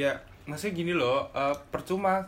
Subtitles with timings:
[0.00, 0.16] ya
[0.48, 2.24] maksudnya gini loh eh, percuma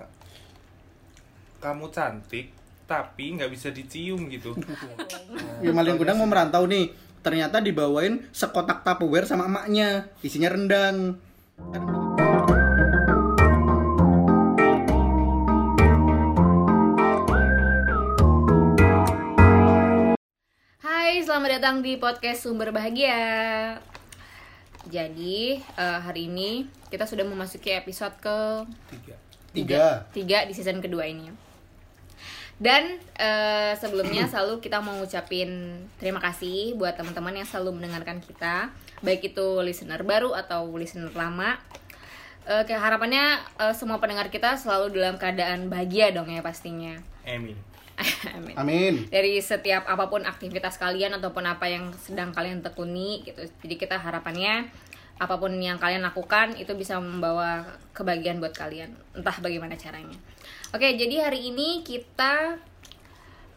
[1.64, 2.52] kamu cantik
[2.84, 4.52] tapi nggak bisa dicium gitu
[5.64, 6.90] Ya Malin Kundang mau merantau nih.
[7.22, 10.10] Ternyata dibawain sekotak Tupperware sama emaknya.
[10.26, 11.22] Isinya rendang.
[20.82, 23.78] Hai, selamat datang di podcast Sumber Bahagia.
[24.90, 29.14] Jadi eh, hari ini kita sudah memasuki episode ke tiga
[29.52, 29.84] Tiga.
[30.16, 31.28] tiga di season kedua ini.
[32.58, 38.72] Dan eh, sebelumnya selalu kita mau ngucapin terima kasih buat teman-teman yang selalu mendengarkan kita,
[39.04, 41.60] baik itu listener baru atau listener lama.
[42.42, 46.98] Eh, kayak harapannya eh, semua pendengar kita selalu dalam keadaan bahagia dong ya pastinya.
[47.22, 47.71] Amin
[48.36, 48.94] Amin Amin.
[49.12, 53.44] dari setiap apa pun aktivitas kalian ataupun apa yang sedang kalian tekuni gitu.
[53.64, 54.68] Jadi kita harapannya
[55.20, 57.62] apa pun yang kalian lakukan itu bisa membawa
[57.94, 58.90] kebahagiaan buat kalian.
[59.14, 60.18] Entah bagaimana caranya.
[60.72, 62.58] Oke, jadi hari ini kita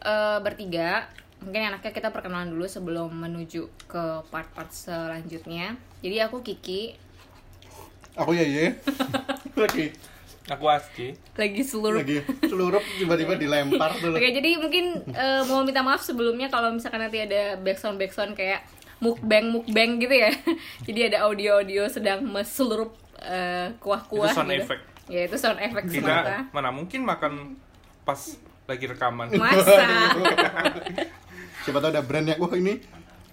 [0.04, 1.08] eh, bertiga
[1.42, 5.76] mungkin enaknya kita perkenalan dulu sebelum menuju ke part-part selanjutnya.
[6.00, 6.96] Jadi aku Kiki
[8.16, 8.72] Aku ya ya.
[10.46, 14.14] Aku Aski lagi seluruh lagi seluruh tiba-tiba dilempar dulu.
[14.14, 18.62] Oke, jadi mungkin eh, mau minta maaf sebelumnya kalau misalkan nanti ada backsound backsound kayak
[19.02, 20.30] mukbang mukbang gitu ya.
[20.86, 24.30] jadi ada audio audio sedang meselurup eh, kuah-kuah.
[24.30, 24.62] Itu sound gitu.
[24.62, 24.82] effect.
[25.10, 26.36] Ya itu sound effect kita semata.
[26.54, 27.58] mana mungkin makan
[28.06, 28.38] pas
[28.70, 29.82] lagi rekaman Masa.
[31.66, 32.78] Siapa tahu ada brand yang wah ini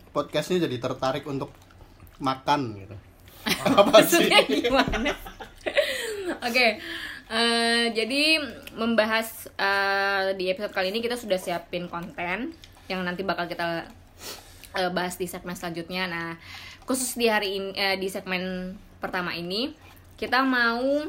[0.10, 1.54] podcastnya jadi tertarik untuk
[2.18, 2.96] makan gitu.
[3.46, 4.26] Apa sih?
[4.26, 5.14] Maksudnya gimana?
[6.48, 6.80] Oke.
[7.34, 8.24] eh, jadi
[8.76, 12.52] membahas eh, di episode kali ini kita sudah siapin konten
[12.88, 13.88] yang nanti bakal kita
[14.76, 16.08] eh, bahas di segmen selanjutnya.
[16.08, 16.30] Nah,
[16.84, 19.76] khusus di hari ini eh, di segmen pertama ini
[20.20, 21.04] kita mau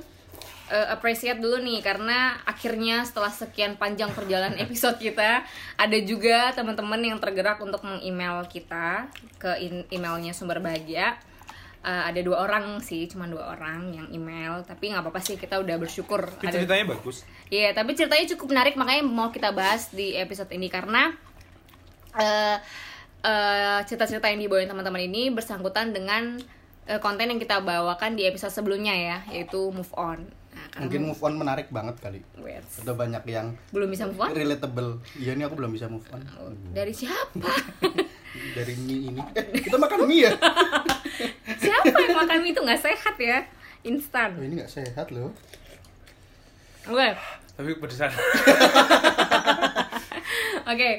[0.71, 5.43] eh, appreciate dulu nih karena akhirnya setelah sekian panjang perjalanan episode kita
[5.79, 11.19] ada juga teman-teman yang tergerak untuk meng-email kita ke in- emailnya sumber bahagia
[11.85, 15.61] Eh, ada dua orang sih cuma dua orang yang email tapi nggak apa-apa sih kita
[15.61, 19.93] udah bersyukur tapi ada ceritanya bagus Iya, tapi ceritanya cukup menarik makanya mau kita bahas
[19.93, 21.13] di episode ini karena
[22.17, 22.57] eh
[23.21, 26.41] eh, cerita-cerita yang dibawain teman-teman ini bersangkutan dengan
[26.89, 30.25] eh, konten yang kita bawakan di episode sebelumnya ya, yaitu move on.
[30.57, 32.25] Nah, karena Mungkin move on menarik banget kali.
[32.41, 35.05] Wait, Udah banyak yang belum bisa move on relatable.
[35.21, 36.25] Iya ini aku belum bisa move on.
[36.73, 37.53] dari siapa?
[38.57, 39.21] Dari mie ini.
[39.39, 40.33] Eh, kita makan mie ya?
[41.85, 43.45] siapa yang makan mie itu nggak sehat ya?
[43.85, 44.41] Instan.
[44.41, 45.37] Oh, ini nggak sehat loh.
[46.89, 47.13] Oke.
[47.55, 48.11] tapi pedesan
[50.75, 50.91] Oke,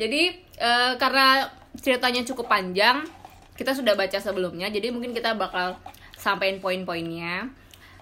[0.00, 0.22] jadi
[0.56, 1.44] eh, karena
[1.76, 3.04] ceritanya cukup panjang,
[3.58, 5.76] kita sudah baca sebelumnya, jadi mungkin kita bakal
[6.16, 7.50] sampein poin-poinnya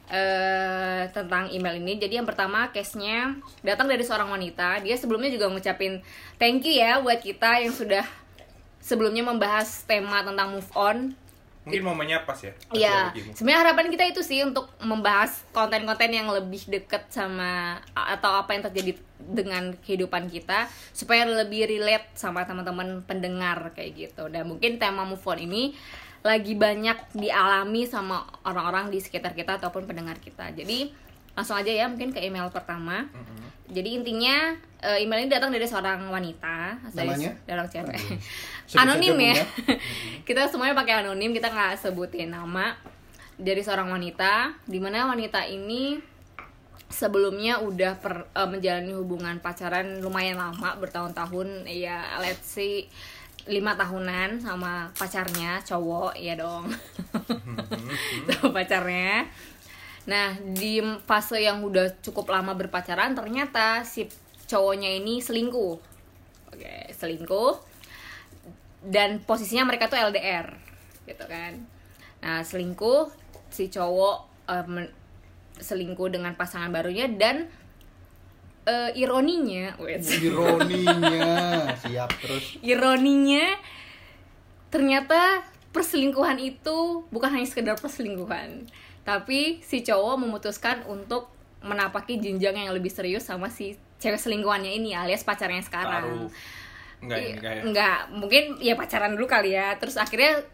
[0.09, 2.01] eh tentang email ini.
[2.01, 4.81] Jadi yang pertama case-nya datang dari seorang wanita.
[4.81, 6.01] Dia sebelumnya juga ngucapin
[6.41, 8.09] thank you ya buat kita yang sudah
[8.81, 11.13] sebelumnya membahas tema tentang move on
[11.69, 16.65] mungkin momennya pas ya Iya, sebenarnya harapan kita itu sih untuk membahas konten-konten yang lebih
[16.65, 20.65] deket sama atau apa yang terjadi dengan kehidupan kita
[20.97, 24.33] supaya lebih relate sama teman-teman pendengar kayak gitu.
[24.33, 25.77] Dan mungkin tema move on ini
[26.25, 30.51] lagi banyak dialami sama orang-orang di sekitar kita ataupun pendengar kita.
[30.57, 30.91] Jadi
[31.37, 33.07] langsung aja ya mungkin ke email pertama.
[33.69, 37.37] Jadi intinya eh, email ini datang dari seorang wanita, Namanya?
[37.45, 37.99] dari orang cewek.
[38.69, 39.35] Sebut anonim ya.
[39.37, 39.75] Bunda.
[40.29, 42.73] kita semuanya pakai anonim, kita nggak sebutin nama
[43.37, 46.01] dari seorang wanita, di mana wanita ini
[46.89, 52.89] sebelumnya udah per- eh, menjalani hubungan pacaran lumayan lama bertahun-tahun, ya let's say
[53.49, 56.69] lima tahunan sama pacarnya cowok ya dong
[58.29, 59.25] sama pacarnya
[60.09, 64.09] nah di fase yang udah cukup lama berpacaran ternyata si
[64.49, 65.77] cowoknya ini selingkuh.
[66.49, 67.61] Oke selingkuh.
[68.81, 70.49] Dan posisinya mereka tuh LDR
[71.05, 71.61] gitu kan.
[72.25, 73.13] Nah selingkuh
[73.53, 74.95] si cowok men-
[75.61, 77.45] selingkuh dengan pasangan barunya dan
[78.65, 81.69] eh, ironinya wait, Ironinya.
[81.85, 82.57] Siap terus.
[82.65, 83.57] ironinya
[84.69, 88.69] ternyata perselingkuhan itu bukan hanya sekedar perselingkuhan
[89.09, 91.33] tapi si cowok memutuskan untuk
[91.65, 96.31] menapaki jenjang yang lebih serius sama si cewek selingkuhannya ini alias pacarnya sekarang Taruh.
[97.01, 99.73] enggak enggak ya enggak, mungkin ya pacaran dulu kali ya.
[99.81, 100.45] Terus akhirnya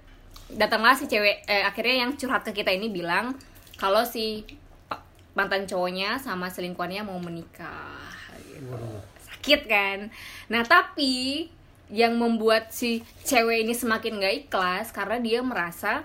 [0.55, 3.35] datanglah si cewek eh, akhirnya yang curhat ke kita ini bilang
[3.81, 4.47] kalau si
[4.87, 5.03] pa-
[5.35, 8.07] mantan cowoknya sama selingkuhannya mau menikah
[8.47, 8.77] gitu.
[9.25, 10.15] Sakit kan?
[10.53, 11.49] Nah, tapi
[11.93, 16.05] yang membuat si cewek ini semakin gak ikhlas karena dia merasa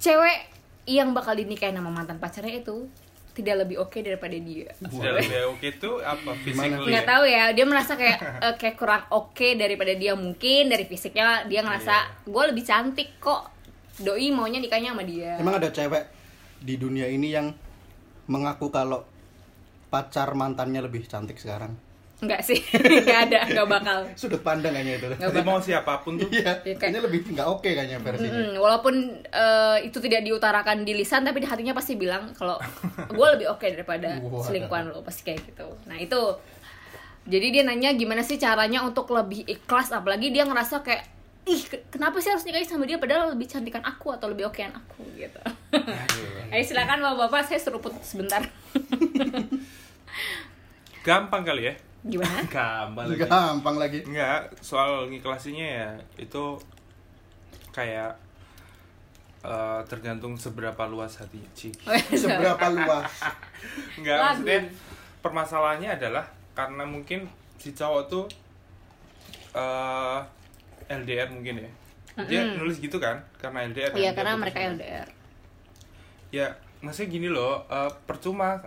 [0.00, 0.57] cewek
[0.88, 2.88] yang bakal dinikahin sama mantan pacarnya itu
[3.36, 4.72] tidak lebih oke daripada dia.
[4.82, 6.34] Sudah lebih oke tuh apa?
[6.42, 7.10] Physically nggak ya?
[7.12, 11.62] tahu ya dia merasa kayak eh, kayak kurang oke daripada dia mungkin dari fisiknya dia
[11.62, 13.54] ngerasa gue lebih cantik kok.
[13.98, 15.38] Doi maunya nikahnya sama dia.
[15.38, 16.06] Emang ada cewek
[16.62, 17.50] di dunia ini yang
[18.26, 19.06] mengaku kalau
[19.90, 21.87] pacar mantannya lebih cantik sekarang?
[22.18, 22.58] Nggak sih.
[23.04, 23.98] Nggak ada nggak bakal.
[24.12, 25.06] Sudut pandang kayaknya itu.
[25.08, 26.26] Nggak Jadi mau siapa pun tuh.
[26.28, 28.34] Iya, Iya, kayak- kayaknya lebih nggak oke kayaknya versinya.
[28.34, 32.58] Mm-mm, walaupun eh, itu tidak diutarakan di lisan tapi di hatinya pasti bilang kalau
[33.14, 34.42] gue lebih oke daripada Wah.
[34.42, 35.70] selingkuhan lo pasti kayak gitu.
[35.84, 36.22] Nah itu.
[37.24, 41.04] Jadi dia nanya gimana sih caranya untuk lebih ikhlas apalagi dia ngerasa kayak
[41.44, 44.68] ih ke- kenapa sih harus nikahin sama dia padahal lebih cantikan aku atau lebih okean
[44.70, 45.00] aku?
[45.14, 45.38] gitu.
[46.48, 48.42] Ayo silakan bapak-bapak saya seruput sebentar.
[51.00, 51.74] Gampang kali ya
[52.08, 53.98] gimana gampang lagi Gampang lagi.
[54.02, 56.56] Enggak, soal ngiklasinya ya itu
[57.70, 58.16] kayak
[59.40, 61.84] eh, tergantung seberapa luas hati Cik.
[62.24, 63.12] Seberapa luas?
[63.94, 64.24] Enggak, Lagu.
[64.42, 64.58] maksudnya
[65.20, 68.24] permasalahannya adalah karena mungkin si cowok tuh
[69.52, 70.20] eh
[70.88, 71.70] LDR mungkin ya.
[72.18, 72.58] Dia Mm-mm.
[72.58, 73.94] nulis gitu kan karena LDR.
[73.94, 75.06] iya karena mereka LDR
[76.28, 76.44] Ya,
[76.80, 78.58] maksudnya gini loh, eh, percuma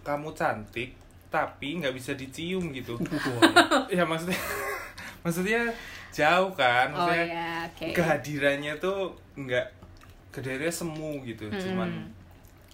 [0.00, 0.94] kamu cantik
[1.28, 2.96] tapi nggak bisa dicium gitu.
[3.94, 4.40] ya maksudnya
[5.22, 5.60] maksudnya
[6.08, 9.66] jauh kan, oh maksudnya ya oke kehadirannya tuh nggak
[10.32, 11.60] kehadirannya semu gitu, Mm-mm.
[11.60, 11.90] cuman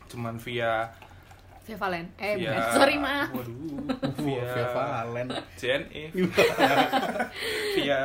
[0.06, 0.86] cuman via
[1.64, 2.76] Via Valen eh via bukan.
[2.76, 3.88] sorry maaf Waduh,
[4.20, 5.28] Via via Valen.
[5.56, 6.12] JNE
[7.74, 8.00] via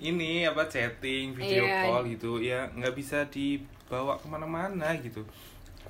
[0.00, 1.80] ini apa chatting, video Iya.
[1.86, 5.22] call gitu ya nggak bisa dibawa ke mana-mana gitu.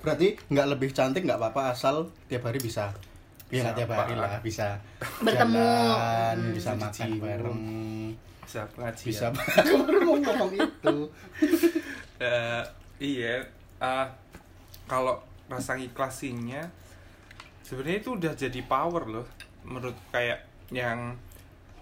[0.01, 2.93] Berarti nggak lebih cantik nggak apa-apa asal tiap hari bisa.
[3.55, 4.25] Ya nggak tiap hari Siapa?
[4.25, 4.67] lah, bisa
[5.21, 5.63] Bertemu.
[5.63, 6.53] jalan, Hmm.
[6.53, 7.63] bisa Bisa makan bareng,
[8.43, 9.07] Bisa pengajian.
[9.07, 9.25] bisa
[9.63, 10.97] aku baru mau ngomong itu.
[12.17, 12.63] Eh,
[13.01, 13.43] iya
[13.77, 14.07] ah,
[14.85, 16.63] kalau rasa ngiklasinya
[17.61, 19.27] sebenarnya itu udah jadi power loh
[19.63, 20.41] menurut kayak
[20.71, 21.19] yang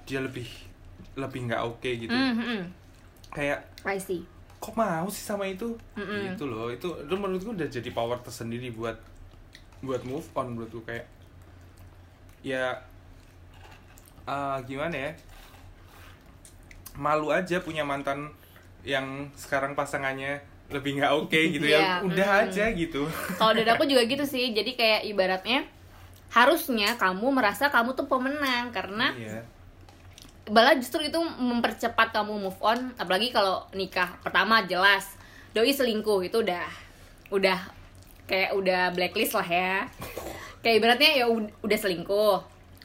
[0.03, 0.49] dia lebih
[1.15, 2.63] lebih nggak oke gitu Mm, mm, mm.
[3.29, 4.25] kayak I see
[4.57, 6.33] kok mau sih sama itu Mm-mm.
[6.33, 8.97] gitu loh itu itu menurutku udah jadi power tersendiri buat
[9.81, 11.05] buat move on menurutku kayak
[12.43, 12.83] ya
[14.27, 15.13] ah, gimana ya?
[16.99, 18.31] Malu aja punya mantan
[18.83, 21.81] yang sekarang pasangannya lebih nggak oke gitu ya.
[21.81, 22.41] Iya, udah mm.
[22.47, 23.03] aja gitu.
[23.41, 24.53] Kalau dari aku juga gitu sih.
[24.53, 25.65] Jadi kayak ibaratnya
[26.33, 29.41] harusnya kamu merasa kamu tuh pemenang karena iya.
[30.43, 35.07] Malah justru itu mempercepat kamu move on apalagi kalau nikah pertama jelas
[35.55, 36.67] doi selingkuh itu udah
[37.31, 37.63] udah
[38.27, 39.87] kayak udah blacklist lah ya
[40.63, 42.39] kayak ibaratnya ya ud- udah selingkuh.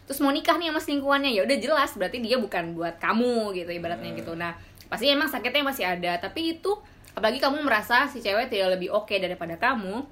[0.08, 3.70] Terus mau nikah nih sama selingkuhannya ya udah jelas berarti dia bukan buat kamu gitu
[3.72, 4.34] ibaratnya gitu.
[4.34, 4.58] Nah
[4.88, 6.72] pasti emang sakitnya masih ada tapi itu
[7.12, 10.06] apalagi kamu merasa si cewek tidak lebih oke daripada kamu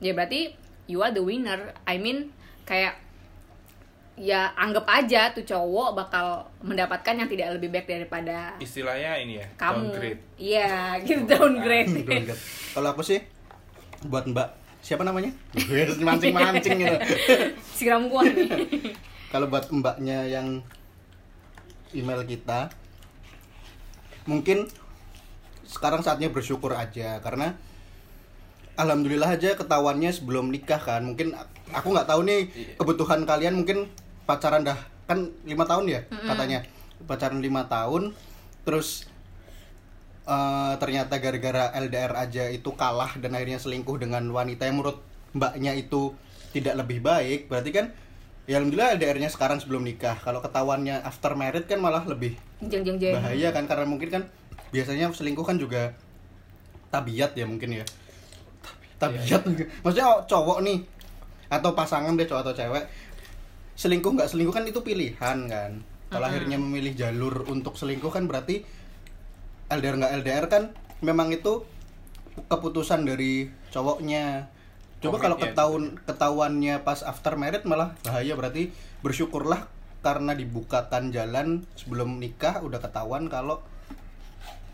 [0.00, 0.56] ya berarti
[0.88, 1.70] you are the winner.
[1.84, 2.32] I mean
[2.64, 2.96] kayak
[4.18, 9.46] ya anggap aja tuh cowok bakal mendapatkan yang tidak lebih baik daripada istilahnya ini ya
[9.54, 9.94] kamu.
[9.94, 10.20] downgrade.
[10.34, 10.70] Iya
[11.06, 11.88] gitu downgrade.
[12.02, 12.34] Downgrade.
[12.74, 13.22] Kalau aku sih
[14.10, 15.34] buat Mbak siapa namanya?
[16.00, 16.96] Mancing-mancing gitu.
[17.76, 18.48] siram gua nih
[19.32, 20.64] Kalau buat mbaknya yang
[21.92, 22.72] email kita,
[24.24, 24.64] mungkin
[25.68, 27.52] sekarang saatnya bersyukur aja karena
[28.80, 31.04] alhamdulillah aja ketahuannya sebelum nikah kan.
[31.04, 31.36] Mungkin
[31.76, 32.48] aku nggak tahu nih
[32.80, 33.92] kebutuhan kalian mungkin
[34.24, 36.64] pacaran dah kan lima tahun ya katanya
[37.08, 38.12] pacaran lima tahun
[38.68, 39.08] terus
[40.28, 45.00] eh, ternyata gara-gara LDR aja itu kalah dan akhirnya selingkuh dengan wanita yang menurut
[45.32, 46.12] mbaknya itu
[46.52, 47.86] tidak lebih baik berarti kan
[48.48, 50.16] ya alhamdulillah LDR-nya sekarang sebelum nikah.
[50.24, 52.32] Kalau ketahuannya after married kan malah lebih
[52.64, 54.22] jeng jeng jeng bahaya kan karena mungkin kan
[54.72, 55.92] biasanya selingkuh kan juga
[56.88, 57.84] tabiat ya mungkin ya.
[58.96, 59.44] Tabiat.
[59.84, 60.80] Maksudnya cowok nih
[61.52, 62.84] atau pasangan deh cowok atau cewek
[63.78, 65.72] selingkuh nggak selingkuh kan itu pilihan kan.
[66.08, 68.64] Kalau akhirnya memilih jalur untuk selingkuh kan berarti
[69.68, 70.62] LDR nggak LDR kan
[71.04, 71.64] memang itu
[72.48, 74.48] keputusan dari cowoknya.
[74.98, 79.70] Coba kalau Komitnya ketahuan ketahuannya pas after married malah bahaya berarti bersyukurlah
[80.02, 83.62] karena dibukakan jalan sebelum nikah udah ketahuan kalau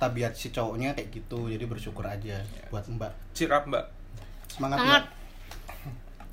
[0.01, 1.53] tabiat si cowoknya kayak gitu.
[1.53, 2.41] Jadi bersyukur aja
[2.73, 3.13] buat mbak.
[3.51, 3.85] Up mbak.
[4.49, 5.05] Semangat Semangat.
[5.05, 5.05] mbak.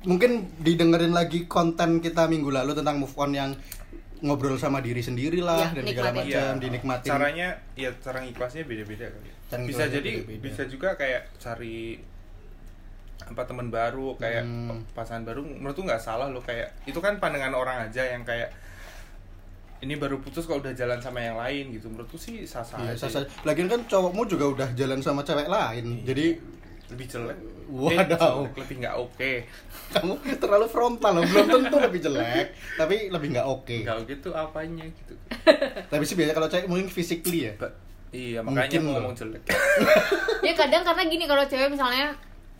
[0.02, 3.50] Mungkin didengerin lagi konten kita minggu lalu tentang move on yang
[4.22, 8.62] ngobrol sama diri sendiri lah Ya, dan segala macam Iya, dinikmatin caranya ya cara ikhlasnya
[8.62, 9.36] beda-beda kali ya.
[9.48, 10.42] Cara bisa jadi beda-beda.
[10.42, 11.98] bisa juga kayak cari
[13.24, 14.82] apa teman baru kayak Hmm.
[14.92, 18.50] pasangan baru menurutku nggak salah loh kayak itu kan pandangan orang aja yang kayak
[19.80, 22.94] ini baru putus kalau udah jalan sama yang lain gitu menurutku sih sah sah Iya,
[22.94, 26.02] aja sasa- lagian kan cowokmu juga udah jalan sama cewek lain Iya.
[26.04, 26.26] jadi
[26.92, 27.96] lebih jelek Wadaw.
[27.96, 28.06] Eh,
[28.44, 29.32] jelek, lebih nggak oke
[29.92, 33.76] Kamu terlalu frontal loh, belum tentu lebih jelek, tapi lebih nggak oke.
[33.82, 35.14] nggak oke tuh apanya gitu
[35.88, 37.52] Tapi sih biasanya kalau cewek mungkin physically ya.
[38.08, 39.42] Iya makanya Mungkin ngomong jelek
[40.46, 42.12] ya kadang karena gini kalau cewek misalnya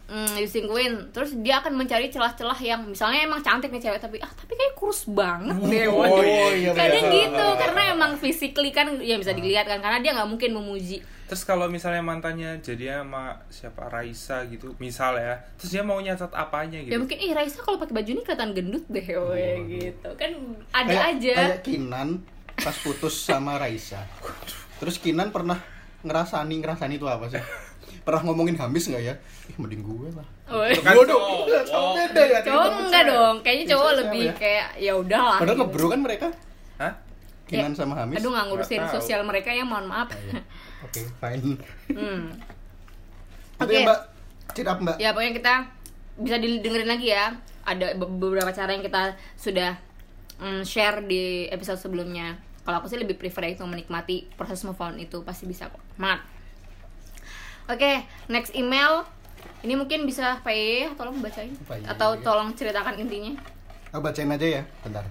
[0.07, 4.29] mm, diselingkuhin terus dia akan mencari celah-celah yang misalnya emang cantik nih cewek tapi ah
[4.31, 6.25] tapi kayak kurus banget deh Oh, waduh.
[6.53, 7.17] iya, kadang bener.
[7.19, 11.49] gitu karena emang physically kan ya bisa dilihat kan karena dia nggak mungkin memuji terus
[11.49, 16.77] kalau misalnya mantannya jadi sama siapa Raisa gitu misal ya terus dia mau nyatat apanya
[16.77, 20.29] gitu ya mungkin ih Raisa kalau pakai baju ini kelihatan gendut deh woy, gitu kan
[20.77, 22.09] ada Kayak- aja Kayak Kinan
[22.53, 24.05] pas putus sama Raisa.
[24.77, 25.57] Terus Kinan pernah
[26.05, 27.41] ngerasani ngerasani itu apa sih?
[28.05, 29.15] Pernah ngomongin Hamis nggak ya?
[29.49, 30.29] Ih mending gue lah.
[30.53, 30.77] Woy.
[30.77, 31.65] Itu kan Waduh, cowok.
[31.65, 32.39] cowok beda ya.
[32.45, 34.35] cowok enggak dong kayaknya cowok lebih ya?
[34.37, 35.65] kayak ya udahlah Padahal gitu.
[35.65, 36.27] ngebro kan mereka
[36.77, 36.93] Hah?
[37.49, 38.21] Kinan Ya, sama Hamis.
[38.21, 40.13] aduh nggak ngurusin sosial mereka ya mohon maaf
[40.83, 41.55] Oke, fine.
[41.89, 42.23] hmm.
[43.59, 43.73] Oke.
[43.73, 44.01] ya Mbak.
[44.53, 44.97] Cheer up Mbak.
[44.99, 45.55] ya pokoknya kita
[46.13, 49.79] bisa didengerin lagi ya ada be- beberapa cara yang kita sudah
[50.37, 54.95] mm, share di episode sebelumnya kalau aku sih lebih prefer itu menikmati proses move on
[54.97, 56.21] itu pasti bisa kok mat
[57.65, 57.93] oke
[58.29, 59.07] next email
[59.63, 61.87] ini mungkin bisa Paye tolong bacain Pak Ye.
[61.87, 63.33] atau tolong ceritakan intinya
[63.91, 65.05] Aku bacain aja ya, bentar.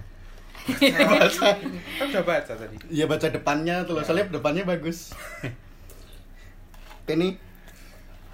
[1.32, 1.56] kan
[2.02, 5.10] udah baca tadi Iya baca depannya tuh loh, soalnya depannya bagus.
[7.02, 7.34] Ini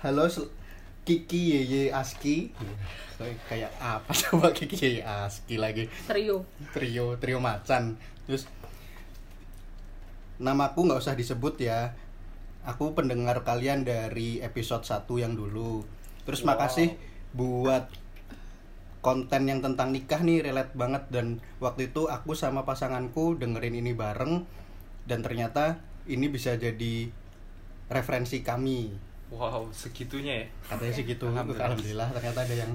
[0.05, 0.29] halo
[1.09, 2.53] Kiki Yeye Aski.
[3.49, 5.89] Kayak apa coba Kiki Yeye Aski lagi?
[6.05, 6.45] trio
[6.77, 7.97] Trio trio macan.
[8.29, 8.45] Terus
[10.37, 11.97] namaku nggak usah disebut ya.
[12.69, 15.89] Aku pendengar kalian dari episode 1 yang dulu.
[16.29, 16.53] Terus Wow.
[16.53, 16.93] makasih
[17.33, 17.89] buat
[19.01, 23.97] konten yang tentang nikah nih relate banget dan waktu itu aku sama pasanganku dengerin ini
[23.97, 24.45] bareng
[25.09, 27.09] dan ternyata ini bisa jadi
[27.89, 28.93] referensi kami.
[29.29, 30.47] Wow segitunya ya?
[30.67, 31.67] Katanya sih gitu Alhamdulillah.
[31.69, 32.73] alhamdulillah, ternyata ada yang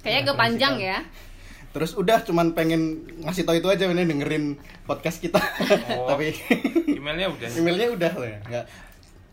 [0.00, 0.88] kayaknya agak panjang kami.
[0.88, 0.98] ya.
[1.76, 2.82] Terus udah cuman pengen
[3.20, 5.36] ngasih tau itu aja ini dengerin podcast kita.
[5.92, 6.06] Oh.
[6.10, 6.32] tapi
[6.88, 7.48] emailnya udah?
[7.52, 8.66] Emailnya udah lah ya nggak.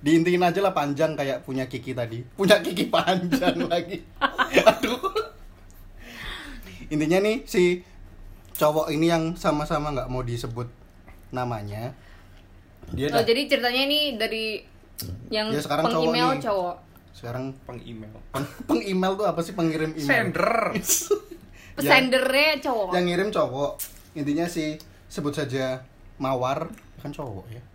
[0.04, 2.20] Diintiin aja lah panjang kayak punya Kiki tadi.
[2.36, 4.04] Punya Kiki panjang lagi.
[4.60, 5.00] Aduh.
[6.92, 7.80] Intinya nih si
[8.54, 10.70] cowok ini yang sama-sama nggak mau disebut
[11.34, 11.98] namanya
[12.94, 14.62] dia oh, dah- jadi ceritanya ini dari
[15.30, 16.42] yang Ya, sekarang cowok peng-email nih.
[16.42, 16.76] cowok
[17.14, 20.52] sekarang peng email peng, peng-email tuh apa sih pengirim email sender
[21.76, 21.90] Ya.
[21.90, 23.72] sendernya cowok yang ngirim cowok
[24.14, 25.82] intinya si sebut saja
[26.16, 26.70] mawar
[27.00, 27.68] kan cowok ya Gak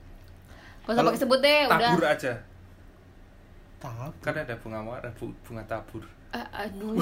[0.87, 1.79] usah Kalau- pakai sebut deh, udah.
[1.85, 2.33] tabur aja
[3.77, 4.11] Tab.
[4.19, 6.93] kan ada bunga mawar ada bu- bunga tabur Ah, aduh,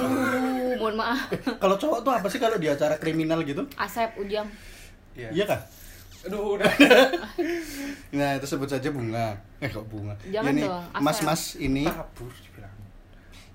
[0.76, 1.26] mohon maaf.
[1.62, 4.46] kalau cowok tuh apa sih kalau di acara kriminal gitu Asep Ujang.
[5.12, 5.60] iya iya kah
[6.26, 6.72] aduh udah
[8.16, 9.34] Nah, itu sebut saja bunga.
[9.58, 10.14] Eh, kok bunga?
[10.24, 10.84] Jangan Ya dong.
[11.02, 11.84] Mas-mas ini.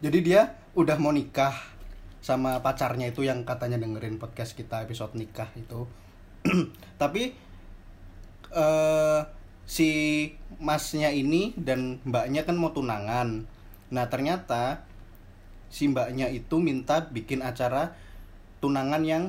[0.01, 1.53] Jadi dia udah mau nikah
[2.21, 5.87] sama pacarnya itu yang katanya dengerin podcast kita episode nikah itu.
[7.01, 7.33] Tapi
[8.51, 9.21] eh
[9.65, 9.89] si
[10.59, 13.47] masnya ini dan mbaknya kan mau tunangan.
[13.87, 14.83] Nah, ternyata
[15.71, 17.95] si mbaknya itu minta bikin acara
[18.59, 19.23] tunangan yang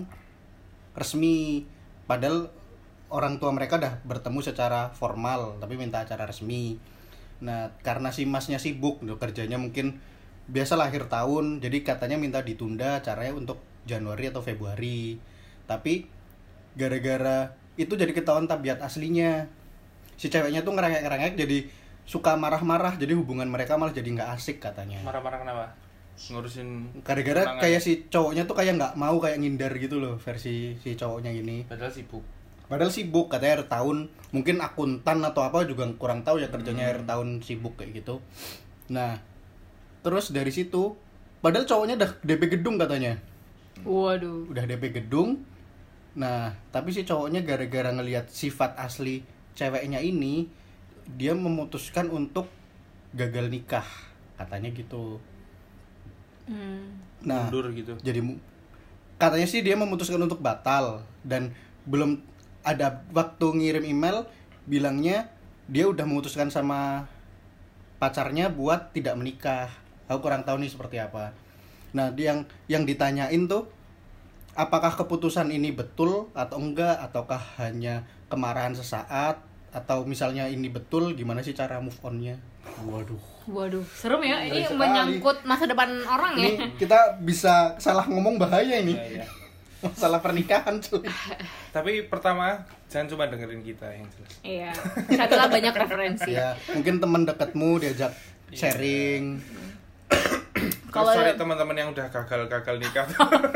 [0.99, 1.65] resmi.
[2.11, 2.51] Padahal
[3.13, 6.81] orang tua mereka udah bertemu secara formal, tapi minta acara resmi.
[7.45, 10.01] Nah, karena si masnya sibuk, kerjanya mungkin
[10.49, 15.21] biasa akhir tahun, jadi katanya minta ditunda acaranya untuk Januari atau Februari.
[15.69, 16.09] Tapi
[16.73, 19.47] gara-gara itu jadi ketahuan tabiat aslinya.
[20.17, 21.59] Si ceweknya tuh ngerengek-ngerengek jadi
[22.09, 24.99] suka marah-marah, jadi hubungan mereka malah jadi nggak asik katanya.
[25.05, 25.67] marah-marah kenapa
[26.13, 30.95] ngurusin Gara-gara kayak si cowoknya tuh kayak nggak mau kayak ngindar gitu loh versi si
[30.95, 31.65] cowoknya ini.
[31.67, 32.23] padahal sibuk
[32.73, 37.05] Padahal sibuk katanya akhir tahun mungkin akuntan atau apa juga kurang tahu ya kerjanya akhir
[37.05, 38.25] tahun sibuk kayak gitu.
[38.89, 39.21] Nah,
[40.01, 40.97] terus dari situ
[41.45, 43.21] padahal cowoknya udah DP gedung katanya.
[43.85, 44.49] Waduh.
[44.49, 45.45] Udah DP gedung.
[46.17, 49.21] Nah, tapi si cowoknya gara-gara ngelihat sifat asli
[49.53, 50.49] ceweknya ini
[51.13, 52.49] dia memutuskan untuk
[53.13, 53.85] gagal nikah
[54.41, 55.21] katanya gitu.
[56.49, 57.05] Hmm.
[57.21, 58.19] Nah, mundur gitu jadi
[59.15, 61.55] katanya sih dia memutuskan untuk batal dan
[61.87, 62.19] belum
[62.63, 64.27] ada waktu ngirim email
[64.67, 65.31] bilangnya
[65.67, 67.11] dia udah memutuskan sama
[68.03, 69.71] pacarnya buat tidak menikah.
[70.11, 71.35] Aku kurang tahu nih seperti apa.
[71.95, 73.71] Nah dia yang yang ditanyain tuh
[74.59, 76.99] apakah keputusan ini betul atau enggak?
[76.99, 79.39] Ataukah hanya kemarahan sesaat?
[79.73, 82.37] Atau misalnya ini betul gimana sih cara move onnya?
[82.85, 83.33] Waduh.
[83.49, 84.39] Waduh, serem ya.
[84.47, 86.47] Ini menyangkut masa depan orang ya.
[86.47, 88.95] ini kita bisa salah ngomong bahaya ini.
[88.95, 89.27] Iya, iya.
[89.85, 91.03] Masalah pernikahan cuy
[91.71, 92.55] tapi pertama
[92.87, 94.71] jangan cuma dengerin kita yang jelas Iya.
[95.09, 96.31] Carilah banyak referensi.
[96.31, 98.13] ya mungkin teman dekatmu diajak
[98.49, 98.59] Iya.
[98.69, 99.25] sharing
[100.89, 103.07] Kalau ada- teman-teman yang udah gagal-gagal nikah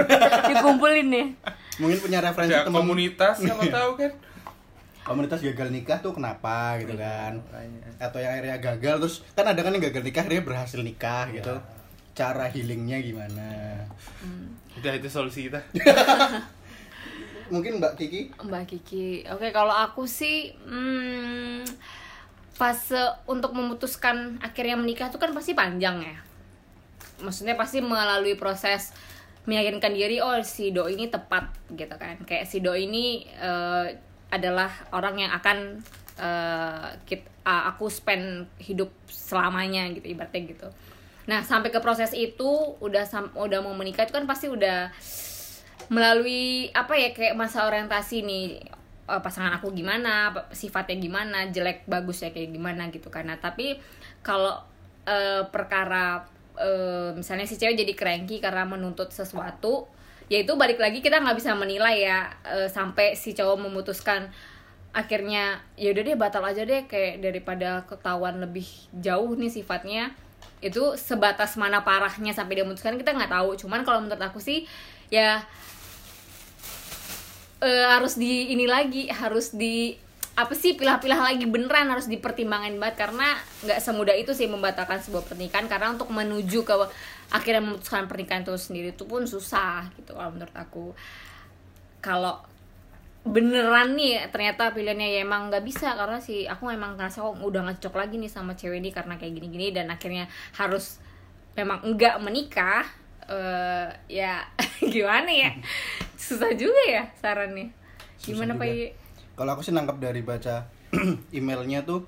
[0.51, 1.27] dikumpulin nih
[1.77, 4.13] Mungkin punya referensi teman komunitas siapa tahu kan
[5.03, 7.07] komunitas gagal nikah tuh kenapa gitu Iya.
[7.31, 7.33] kan.
[7.39, 7.81] Makanya.
[8.01, 11.35] Atau yang akhirnya gagal terus kan ada kan yang gagal nikah akhirnya berhasil nikah Iya.
[11.39, 11.55] gitu.
[12.13, 13.47] Cara healingnya gimana?
[14.81, 15.61] Udah itu solusi kita
[17.47, 21.63] Mungkin Mbak Kiki Mbak Kiki, oke kalau aku sih hmm,
[22.57, 22.99] fase
[23.31, 26.17] untuk memutuskan akhirnya menikah itu kan pasti panjang ya.
[27.23, 28.91] Maksudnya pasti melalui proses
[29.47, 32.19] meyakinkan diri oh si do ini tepat gitu kan.
[32.27, 33.95] Kayak si do ini eh,
[34.35, 35.87] adalah orang yang akan
[36.19, 40.69] eh, kit- ah, aku spend hidup selamanya gitu ibaratnya gitu.
[41.27, 44.91] Nah sampai ke proses itu udah sam- udah mau menikah itu kan pasti udah
[45.91, 48.45] melalui apa ya kayak masa orientasi nih
[49.07, 53.79] eh, pasangan aku gimana sifatnya gimana jelek bagus ya kayak gimana gitu karena tapi
[54.23, 54.59] kalau
[55.07, 56.27] eh, perkara
[56.59, 59.87] eh, misalnya si cewek jadi cranky karena menuntut sesuatu
[60.27, 64.27] ya itu balik lagi kita nggak bisa menilai ya eh, sampai si cowok memutuskan
[64.91, 68.67] akhirnya ya udah deh batal aja deh kayak daripada ketahuan lebih
[68.97, 70.11] jauh nih sifatnya
[70.65, 73.57] itu sebatas mana parahnya sampai dia memutuskan kita nggak tahu.
[73.61, 74.65] Cuman kalau menurut aku sih
[75.13, 75.45] ya
[77.61, 79.97] eh, harus di ini lagi harus di
[80.37, 83.09] apa sih pilah-pilah lagi beneran harus dipertimbangin banget.
[83.09, 85.69] Karena nggak semudah itu sih membatalkan sebuah pernikahan.
[85.69, 86.75] Karena untuk menuju ke
[87.33, 90.87] akhirnya memutuskan pernikahan itu sendiri itu pun susah gitu kalau menurut aku.
[92.01, 92.56] Kalau
[93.27, 97.67] beneran nih ternyata pilihannya ya emang nggak bisa karena sih aku emang ngerasa kok udah
[97.67, 101.03] nggak cocok lagi nih sama cewek ini karena kayak gini-gini dan akhirnya harus
[101.59, 102.87] memang enggak menikah
[103.27, 104.47] eh ya
[104.95, 105.51] gimana ya?
[106.15, 107.75] Susah juga ya sarannya.
[108.23, 108.71] Gimana Susah pak
[109.35, 110.71] kalau aku sih nangkep dari baca
[111.37, 112.07] emailnya tuh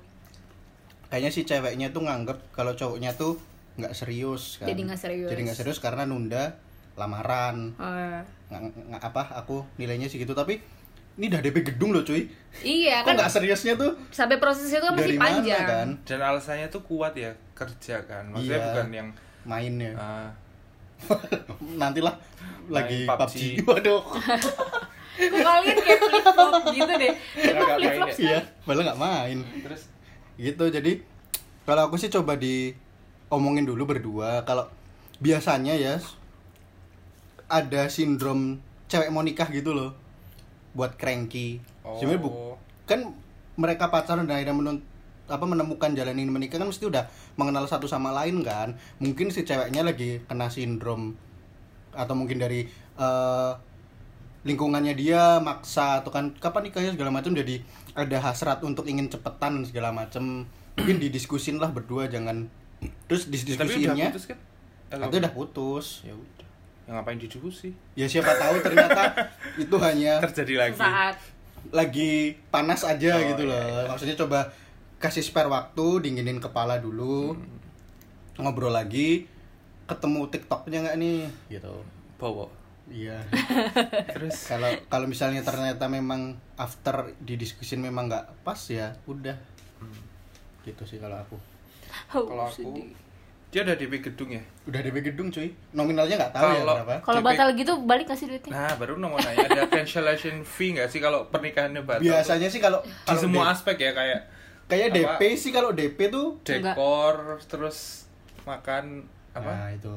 [1.11, 3.35] kayaknya si ceweknya tuh nganggep kalau cowoknya tuh
[3.75, 4.71] nggak serius kan.
[4.71, 5.27] Jadi nggak serius.
[5.27, 6.55] jadi nggak serius karena nunda
[6.95, 7.75] lamaran.
[7.75, 10.78] Eh, nggak nggak- apa aku nilainya sih gitu tapi
[11.19, 12.31] ini udah DP gedung loh cuy.
[12.63, 13.91] Iya kok kan nggak seriusnya tuh?
[14.09, 15.65] sampai proses itu kan dari masih mana panjang.
[15.67, 15.87] kan?
[16.07, 18.23] Dan alasannya tuh kuat ya kerja kan.
[18.31, 18.65] Maksudnya Iya.
[18.71, 19.09] bukan yang
[19.43, 20.31] mainnya ah,
[21.79, 22.15] nantilah
[22.67, 23.19] lagi PUBG.
[23.19, 23.43] PUBG.
[23.69, 24.01] waduh.
[25.19, 27.13] Kok kalian kayak flip flop gitu deh.
[27.35, 28.15] Nggak flip flop ya?
[28.23, 29.37] iya malah nggak main.
[29.59, 29.81] Terus?
[30.39, 30.91] Gitu jadi
[31.67, 32.71] kalau aku sih coba di
[33.27, 34.47] omongin dulu berdua.
[34.47, 34.71] Kalau
[35.19, 35.99] biasanya ya
[37.45, 39.91] ada sindrom cewek mau nikah gitu loh
[40.79, 41.59] buat cranky.
[41.99, 42.55] Sebenarnya bu Oh.
[42.87, 43.03] kan
[43.59, 44.85] mereka pacaran dan akhirnya menun-
[45.27, 48.79] apa menemukan jalan ingin menikah kan mesti udah mengenal satu sama lain kan?
[48.97, 51.19] Mungkin si ceweknya lagi kena sindrom
[51.91, 52.63] atau mungkin dari
[52.95, 53.51] eh,
[54.39, 57.59] lingkungannya dia maksa atau kan kapan nikahnya segala macam jadi
[57.91, 60.47] ada hasrat untuk ingin cepetan segala macam.
[60.79, 62.47] Mungkin didiskusin lah berdua jangan.
[63.11, 64.37] Terus tapi udah putus kan?
[64.89, 65.87] Itu udah putus.
[66.07, 66.47] Ya udah.
[66.47, 66.48] ya
[66.89, 69.13] ngapain didiskusi ya siapa tahu ternyata
[69.61, 71.15] itu hanya terjadi lagi saat
[71.69, 73.59] lagi panas aja Oh, gitu loh.
[73.59, 73.85] iya.
[73.85, 74.47] Maksudnya coba
[74.97, 77.59] kasih spare waktu, dinginin kepala dulu, Hmm.
[78.39, 79.27] ngobrol lagi,
[79.83, 81.19] ketemu TikToknya nggak nih,
[81.51, 81.83] gitu.
[82.15, 82.47] bawa
[82.87, 83.21] Iya.
[84.15, 89.35] terus Kalau kalau misalnya ternyata memang after didiskusin memang nggak pas ya, udah.
[89.77, 89.99] Hmm.
[90.63, 91.37] Gitu sih kalau aku.
[92.15, 92.89] Oh, kalau aku sedih.
[93.49, 95.49] Dia udah DP gedung ya Udah DP gedung cuy.
[95.71, 96.95] Nominalnya nggak tahu ya Kalau- berapa.
[97.01, 100.85] kalau DP batal gitu balik kasih duitnya nah baru mau nanya ada cancellation fee nggak
[100.85, 102.05] sih kalau pernikahannya batal tuh?
[102.07, 104.19] Biasanya sih kalau di kalau semua aspek ya kayak
[104.67, 104.95] kayak apa?
[105.17, 106.73] DP sih kalau DP tuh Enggak.
[106.73, 108.05] dekor terus
[108.43, 109.93] makan apa Nah, itu.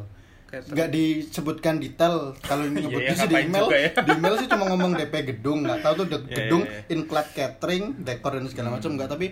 [0.53, 3.89] nggak disebutkan detail kalau ini nyebutnya ya, sih di email ya.
[3.95, 6.89] di email sih cuma ngomong DP gedung nggak tahu tuh de- Iya, gedung iya, iya.
[6.91, 8.97] include catering dekor dan segala macam Hmm.
[8.97, 9.27] nggak tapi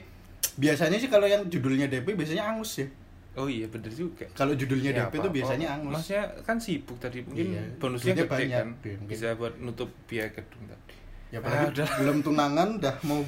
[0.56, 2.88] biasanya sih kalau yang judulnya DP biasanya angus ya
[3.32, 5.36] oh iya bener juga kalau judulnya Ya, DP tuh apa-apa.
[5.36, 8.68] biasanya angus Maksudnya kan sibuk tadi mungkin Iya, bonusnya gede banyak, kan.
[9.06, 10.94] Bisa buat nutup biaya gedung tadi.
[11.28, 11.88] ya Ah, apalagi udah.
[12.00, 13.22] belum tunangan dah mau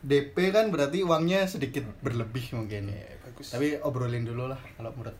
[0.00, 3.50] DP kan berarti uangnya sedikit berlebih mungkin Ya, bagus.
[3.50, 5.16] tapi obrolin dulu lah kalau menurut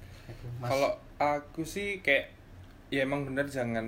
[0.59, 0.69] Mas.
[0.69, 2.29] Kalau aku sih kayak
[2.89, 3.85] ya emang bener jangan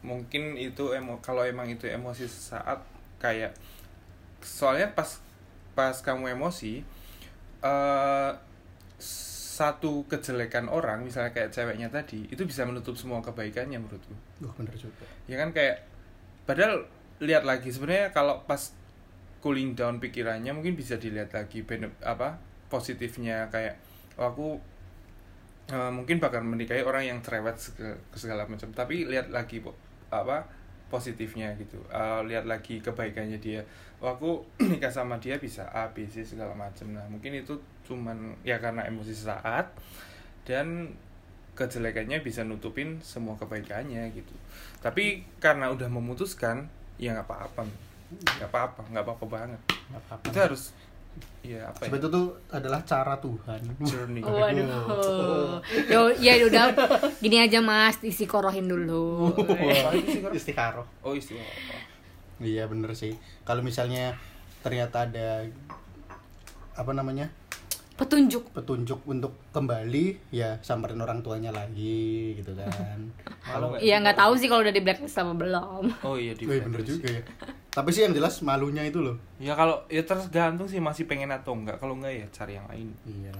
[0.00, 2.84] mungkin itu emo kalau emang itu emosi sesaat
[3.16, 3.56] kayak
[4.38, 5.18] soalnya pas
[5.72, 6.84] pas kamu emosi
[7.60, 8.30] eh
[8.98, 14.14] satu kejelekan orang misalnya kayak ceweknya tadi itu bisa menutup semua kebaikannya menurutku.
[14.42, 15.06] Wah, bener juga.
[15.30, 15.86] Ya kan kayak
[16.42, 16.82] padahal
[17.22, 18.74] lihat lagi sebenarnya kalau pas
[19.38, 22.34] cooling down pikirannya mungkin bisa dilihat lagi bene- apa
[22.66, 23.78] positifnya kayak
[24.18, 24.48] oh, aku
[25.70, 28.74] eh, mungkin bakal menikahi orang yang cerewet seg- segala macam.
[28.74, 29.62] Tapi lihat lagi
[30.10, 30.42] apa
[30.90, 31.78] positifnya gitu.
[31.94, 33.62] Eh, lihat lagi kebaikannya dia.
[34.02, 36.90] Oh, aku nikah sama dia bisa A B C segala macam.
[36.90, 37.54] Nah mungkin itu
[37.84, 39.68] cuman ya karena emosi saat
[40.44, 40.92] dan
[41.54, 44.34] kejelekannya bisa nutupin semua kebaikannya gitu
[44.82, 46.66] tapi karena udah memutuskan
[46.98, 47.62] ya nggak apa-apa
[48.14, 50.24] nggak apa-apa nggak apa-apa banget Nggak apa-apa.
[50.28, 50.62] itu harus
[51.46, 53.60] ya apa ya itu tuh adalah cara Tuhan.
[53.86, 55.62] journey Waduh.
[55.86, 56.74] Yo, ya udah
[57.22, 59.30] gini aja Mas, isi korohin dulu.
[60.34, 60.82] Istikharoh.
[61.06, 61.44] oh istilah
[62.42, 63.14] Iya bener sih.
[63.46, 64.18] Kalau misalnya
[64.66, 65.46] ternyata ada
[66.74, 67.30] apa namanya
[67.94, 68.50] Petunjuk.
[68.50, 72.98] petunjuk untuk kembali ya samperin orang tuanya lagi gitu kan.
[73.54, 75.94] malu nggak Iya nggak tahu sih kalau udah di blacklist sama belum.
[76.08, 77.22] oh iya di Oh, iya, bener juga ya.
[77.70, 79.14] Tapi sih yang jelas malunya itu loh.
[79.38, 82.90] ya kalau ya tergantung sih masih pengen atau enggak kalau enggak ya cari yang lain
[83.06, 83.32] Iya.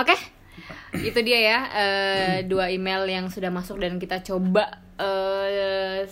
[0.00, 0.16] Oke,
[1.12, 6.08] itu dia ya eh, dua email yang sudah masuk dan kita coba eh,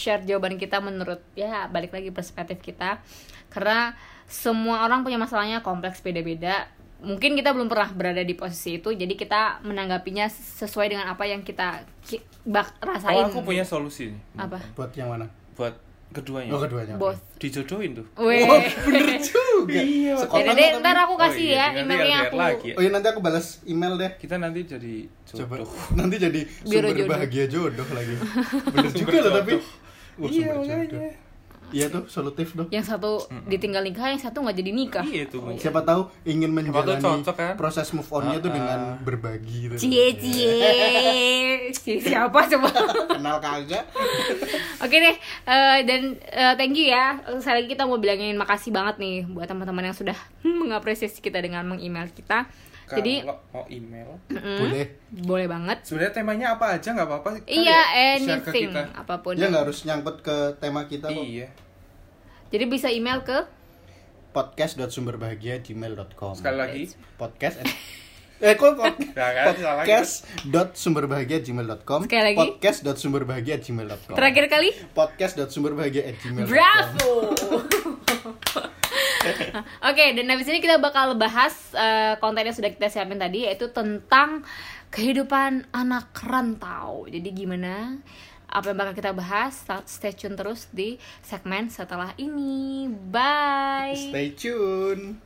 [0.00, 3.02] share jawaban kita menurut ya balik lagi perspektif kita
[3.50, 3.92] karena
[4.30, 6.70] semua orang punya masalahnya kompleks beda-beda.
[7.00, 11.40] Mungkin kita belum pernah berada di posisi itu, jadi kita menanggapinya sesuai dengan apa yang
[11.40, 13.16] kita ki- bak rasain.
[13.16, 14.60] oh aku punya solusi Apa?
[14.76, 15.24] Buat yang mana?
[15.50, 15.74] buat
[16.10, 16.94] keduanya Oh keduanya.
[16.96, 17.20] Both.
[17.38, 18.42] dijodohin tuh Weh.
[18.42, 19.80] Oh, bener juga.
[19.80, 22.36] Iya, Sekolah deh, ntar aku kasih Oh iya, ya emailnya aku.
[22.36, 22.74] lagi ya.
[22.76, 24.12] Oh iya nanti aku balas email deh.
[24.18, 27.08] kita nanti jadi Coba jodoh nanti jadi sumber jodoh.
[27.08, 28.14] bahagia jodoh lagi.
[28.74, 29.52] Bener juga loh tapi.
[30.18, 31.12] Wah, iya makanya jodoh.
[31.70, 32.66] Iya tuh solutif tuh.
[32.68, 33.10] Yang satu
[33.46, 35.04] ditinggal nikah, yang satu nggak jadi nikah.
[35.04, 37.54] iya tuh Siapa tahu ingin menjalani cocok, kan?
[37.54, 38.98] proses move on-nya tuh Ah, dengan ah.
[38.98, 39.74] berbagi gitu.
[39.80, 41.70] Cie cie.
[41.72, 42.70] Si siapa coba?
[43.10, 43.84] Kenal kagak?
[44.78, 47.16] Oke deh, eh, dan eh, thank you ya.
[47.38, 50.16] Sekali lagi kita mau bilangin makasih banget nih buat teman-teman yang sudah
[50.60, 52.50] mengapresiasi kita dengan meng-email kita.
[52.96, 54.84] Jadi kalau mau email mm, Boleh.
[55.22, 55.76] boleh banget.
[55.82, 57.80] sebenarnya temanya apa aja nggak apa-apa kali Iya, ya,
[58.16, 59.32] share ke anything kita apa pun.
[59.34, 61.20] Ya nggak harus nyangkut ke tema kita kok.
[61.20, 61.46] iya
[62.48, 63.36] Jadi bisa email ke
[64.30, 66.32] podcast.sumberbahagia@gmail.com.
[66.34, 66.82] sekali lagi
[67.14, 67.58] Podcast
[68.40, 72.00] Eh kok pod- Ya kan, podcast.sumberbahagia@gmail.com.
[72.02, 72.36] Sekali lagi.
[72.40, 74.16] podcast.sumberbahagia@gmail.com.
[74.16, 74.68] terakhir kali.
[74.90, 76.48] podcast.sumberbahagia@gmail.com.
[76.48, 77.10] Bravo.
[79.88, 83.68] Oke, dan habis ini kita bakal bahas eh, konten yang sudah kita siapin tadi yaitu
[83.68, 84.44] tentang
[84.88, 87.04] kehidupan anak rantau.
[87.04, 88.00] Jadi gimana?
[88.50, 89.62] Apa yang bakal kita bahas?
[89.86, 92.88] Stay tune terus di segmen setelah ini.
[92.90, 94.10] Bye.
[94.10, 95.22] Stay tune.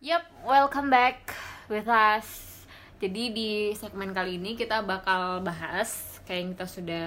[0.00, 1.36] Yup, welcome back
[1.70, 2.47] with us.
[2.98, 7.06] Jadi di segmen kali ini kita bakal bahas kayak yang kita sudah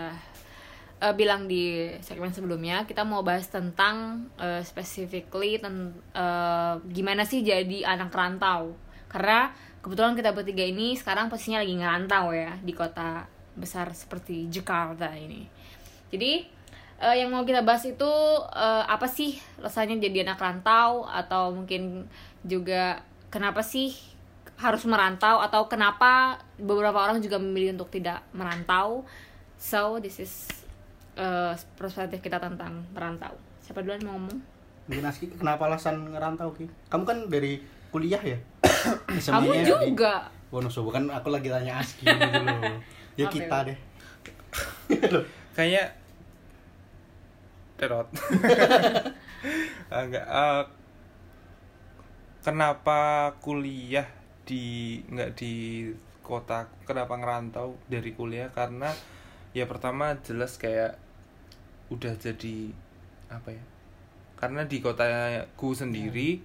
[1.03, 7.43] eh, bilang di segmen sebelumnya, kita mau bahas tentang eh, specifically ten- eh, gimana sih
[7.43, 8.71] jadi anak rantau.
[9.11, 9.51] Karena
[9.83, 13.27] kebetulan kita bertiga ini sekarang posisinya lagi ngerantau ya di kota
[13.59, 15.43] besar seperti Jakarta ini.
[16.07, 16.47] Jadi
[17.03, 18.11] eh, yang mau kita bahas itu
[18.55, 22.07] eh, apa sih rasanya jadi anak rantau atau mungkin
[22.47, 24.10] juga kenapa sih
[24.61, 29.01] harus merantau atau kenapa beberapa orang juga memilih untuk tidak merantau.
[29.57, 30.33] So this is
[31.17, 33.33] eh, perspektif kita tentang merantau.
[33.65, 34.37] Siapa duluan mau ngomong?
[34.85, 36.69] Mungkin Aski kenapa alasan ngerantau Ki?
[36.93, 37.57] Kamu kan dari
[37.89, 38.37] kuliah ya?
[39.09, 39.17] Kamu
[39.49, 40.29] SMA-nya di juga.
[40.53, 42.77] Wonosobo kan aku lagi tanya Aski gitu loh.
[43.17, 43.77] Ya kita deh.
[45.55, 45.83] kayaknya
[47.75, 48.07] terot
[49.91, 50.63] enggak eh,
[52.45, 52.99] kenapa
[53.41, 54.05] kuliah
[54.51, 55.87] di nggak di
[56.19, 58.91] kota kenapa ngerantau dari kuliah karena
[59.55, 60.99] ya pertama jelas kayak
[61.87, 62.71] udah jadi
[63.27, 63.63] apa ya
[64.35, 66.43] karena di kotaku sendiri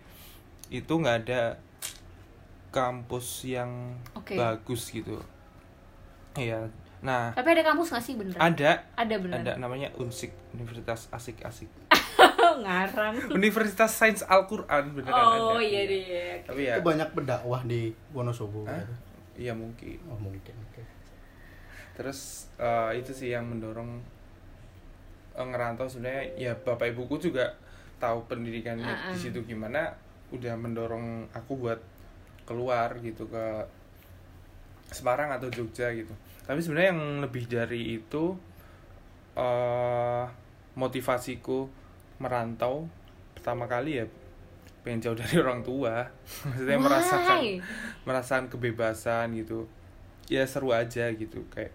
[0.71, 1.59] itu nggak ada
[2.71, 4.37] kampus yang Oke.
[4.37, 5.19] bagus gitu
[6.37, 6.67] iya
[7.01, 8.41] nah Tapi ada kampus gak sih beneran?
[8.41, 9.43] ada Ada beneran.
[9.45, 11.69] ada namanya Unsik Universitas Asik-Asik
[12.59, 13.15] Ngarang.
[13.31, 16.41] Universitas Sains Al-Quran beneran ada Oh iya deh.
[16.43, 18.65] tapi ya Itu banyak pendakwah di Wonosobo.
[18.65, 18.95] Gitu.
[19.37, 20.55] iya mungkin Oh mungkin.
[20.65, 20.83] Oke.
[21.93, 22.21] terus
[22.57, 24.01] eh, itu sih yang mendorong
[25.33, 27.57] eh, ngerantau sebenarnya ya bapak ibuku juga
[27.97, 29.13] tahu pendidikannya Ah, ah.
[29.13, 29.89] di situ gimana
[30.29, 31.81] udah mendorong aku buat
[32.45, 33.45] keluar gitu ke
[34.87, 38.37] Semarang atau Jogja gitu tapi sebenarnya yang lebih dari itu
[39.35, 40.25] eh
[40.75, 41.67] motivasiku
[42.17, 42.89] merantau
[43.37, 44.07] pertama kali ya
[44.87, 46.07] pengen jauh dari orang tua.
[46.47, 47.59] Maksudnya merasakan Why?
[48.07, 49.67] merasakan kebebasan gitu.
[50.27, 51.71] Ya seru aja gitu kayak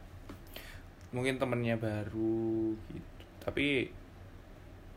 [1.11, 3.11] mungkin temennya baru gitu.
[3.43, 3.91] Tapi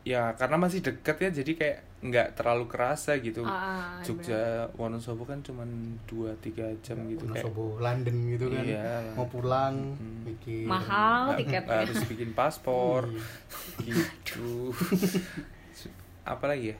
[0.05, 3.41] ya karena masih deket ya jadi kayak nggak terlalu kerasa gitu.
[3.41, 8.63] Ah, ah, Jogja Wonosobo kan cuman 2-3 jam gitu kayak Wonosobo London gitu kan.
[8.63, 9.13] Iya.
[9.13, 9.75] mau pulang
[10.21, 10.69] mikir.
[10.69, 11.81] Mahal tiketnya.
[11.81, 13.09] harus bikin paspor.
[13.81, 13.93] Iya.
[13.93, 14.69] gitu.
[16.33, 16.77] Apa lagi ya?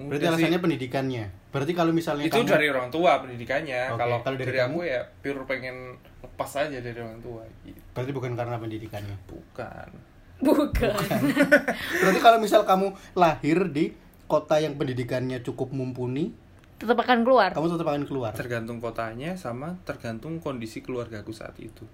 [0.00, 0.36] Berarti Udah sih.
[0.40, 1.24] alasannya pendidikannya?
[1.50, 3.80] Berarti kalau misalnya itu kamu- dari orang tua pendidikannya.
[3.92, 4.70] Oke, kalau kalau dari dari, kamu?
[4.72, 5.76] aku ya pure pengen
[6.22, 7.80] lepas aja dari orang tua gitu.
[7.92, 9.16] berarti bukan karena pendidikannya?
[9.26, 9.88] Bukan.
[10.40, 10.88] Bukan.
[12.00, 13.92] Berarti kalau misal kamu lahir di
[14.30, 16.30] kota yang pendidikannya cukup mumpuni
[16.78, 17.50] tetap akan keluar?
[17.52, 18.32] kamu tetap akan keluar.
[18.32, 21.84] Tergantung kotanya sama tergantung kondisi keluargaku saat itu.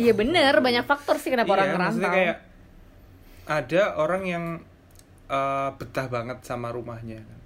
[0.00, 0.56] Iya bener.
[0.62, 2.36] Banyak faktor sih kenapa orang Iya, maksudnya merantau kayak
[3.46, 4.44] ada orang yang
[5.28, 7.40] eh, betah banget sama rumahnya kan.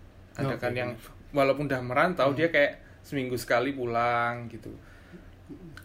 [0.46, 0.62] Ada Oke.
[0.62, 0.90] kan yang
[1.34, 4.70] walaupun udah merantau dia kayak seminggu sekali pulang gitu.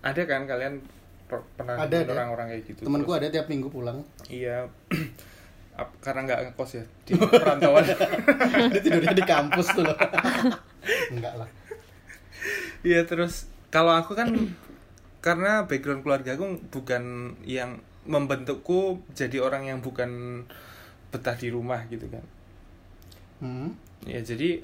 [0.06, 0.86] Ada kan kalian
[1.26, 4.06] per- pernah Ada, orang-orang kayak gitu temanku ada tiap minggu pulang.
[4.30, 4.70] Iya
[5.76, 7.84] Ap- karena nggak ngekos ya di perantauan
[8.74, 9.98] dia tidurnya di kampus tuh loh
[11.12, 11.50] enggak lah
[12.86, 14.30] Iya terus kalau aku kan
[15.26, 20.46] karena background keluarga aku bukan yang membentukku jadi orang yang bukan
[21.10, 22.22] betah di rumah gitu kan.
[23.42, 23.70] hmm.
[24.06, 24.62] Ya jadi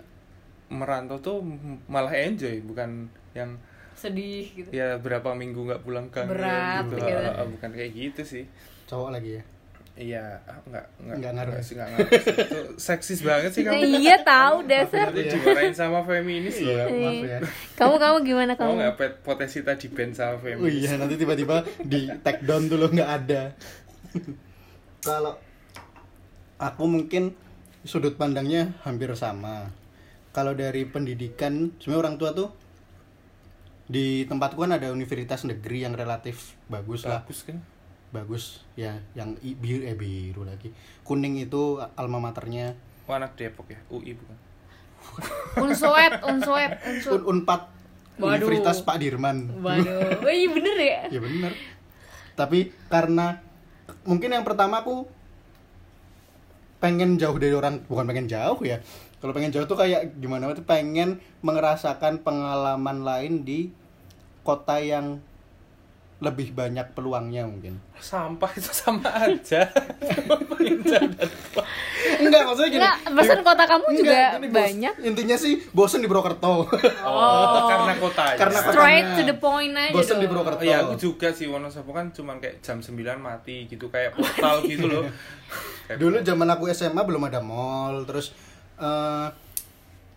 [0.69, 1.41] merantau tuh
[1.89, 3.57] malah enjoy bukan yang
[3.97, 7.01] sedih gitu ya berapa minggu nggak pulang kangen Berat gitu.
[7.01, 7.43] gitu.
[7.57, 8.43] Bukan kayak gitu sih.
[8.85, 9.43] cowok lagi ya
[9.91, 12.09] Iya, ah, nggak nggak Nggak ngaruh sih nggak ngaruh.
[12.15, 13.83] Itu seksis banget sih kamu.
[13.97, 16.87] iya tahu dasar Nanti dimarahin sama feminis iya loh.
[16.89, 17.39] maaf ya
[17.75, 20.73] kamu kamu gimana Kamu kamu nggak pet- potensi tadi band sama Oh feminis.
[20.79, 23.41] iya nanti tiba-tiba di take down dulu nggak ada.
[25.01, 25.33] Kalau
[26.57, 27.33] aku mungkin
[27.81, 29.73] sudut pandangnya hampir sama.
[30.31, 32.49] Kalau dari pendidikan, sebenarnya orang tua tuh
[33.85, 37.59] di tempatku kan ada universitas negeri yang relatif bagus lah, Bagus kan?
[38.11, 38.63] Bagus.
[38.73, 40.71] Ya, yang i- biru eh biru lagi,
[41.01, 42.75] kuning itu alma maternya.
[43.03, 43.79] Oh, anak Depok ya?
[43.87, 44.37] UI bukan?
[45.65, 47.61] unsuet unsuet unsuet Un Unpad
[48.15, 48.45] Waduh.
[48.45, 49.49] Universitas Pak Dirman.
[49.59, 50.21] waduh.
[50.23, 51.01] Oh, iya bener ya?
[51.09, 51.51] Ya bener.
[52.35, 53.41] Tapi karena
[54.05, 55.09] mungkin yang pertama aku
[56.77, 58.81] pengen jauh dari orang bukan pengen jauh ya.
[59.17, 60.49] Kalau pengen jauh tuh kayak gimana?
[60.53, 63.69] Tuh pengen mengerasakan pengalaman lain di
[64.41, 65.21] kota yang
[66.21, 69.65] lebih banyak peluangnya mungkin Sampah itu sama aja.
[72.21, 74.53] Enggak maksudnya gini Enggak, pesan kota kamu juga Enggak, bos.
[74.53, 76.65] banyak intinya sih bosen di Purwokerto
[77.01, 78.37] Oh, karena kotanya.
[78.37, 79.17] Karena kota- straight Kotanya.
[79.17, 80.31] to the point aja bosen di dong.
[80.31, 84.13] Purwokerto Oh, iya, aku juga sih Wonosobo kan cuman kayak jam 9 mati gitu kayak
[84.13, 85.05] portal gitu loh.
[85.87, 88.29] Kayak Dulu zaman aku SMA belum ada mall, terus
[88.77, 89.27] eh,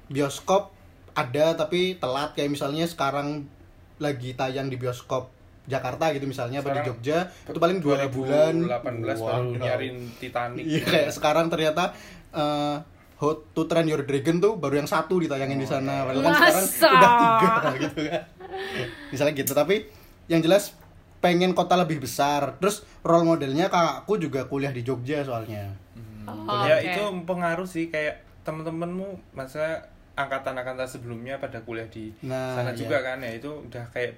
[0.07, 0.69] bioskop
[1.13, 3.49] ada tapi telat kayak misalnya sekarang
[3.97, 5.33] lagi tayang di bioskop
[5.65, 9.57] Jakarta gitu misalnya apa di Sekarang Jogja itu paling dua bulan 2018 baru Waduh.
[9.59, 10.63] nyariin Titanic.
[10.63, 11.97] Iya kayak sekarang ternyata
[12.31, 12.77] eh,
[13.15, 16.67] How to Train Your Dragon tuh baru yang satu ditayangin di sana padahal kan sekarang
[16.93, 17.53] udah tiga
[17.85, 18.23] gitu kan
[19.09, 19.77] misalnya gitu tapi
[20.27, 20.75] yang jelas
[21.19, 25.73] pengen kota lebih besar terus role modelnya kakakku juga kuliah di Jogja soalnya
[26.25, 26.85] Oh, ya oke.
[26.87, 32.77] itu pengaruh sih kayak temen-temenmu masa angkatan-angkatan sebelumnya pada kuliah di Nah, sana iya.
[32.77, 34.17] juga kan ya itu udah kayak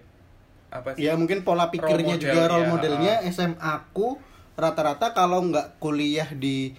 [0.70, 1.07] apa sih?
[1.07, 4.18] Ya mungkin pola pikirnya Role juga role modelnya, modelnya SMA aku
[4.57, 6.72] rata-rata kalau nggak kuliah di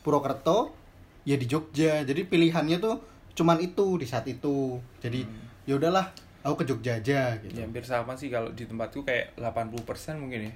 [0.00, 0.72] Purwokerto
[1.28, 2.02] ya di Jogja.
[2.06, 2.96] Jadi pilihannya tuh
[3.36, 4.80] cuman itu di saat itu.
[5.02, 5.24] Jadi
[5.68, 6.12] ya udahlah
[6.44, 7.52] aku ke Jogja aja gitu.
[7.56, 10.54] Ya, hampir sama sih kalau di tempatku kayak 80% mungkin ya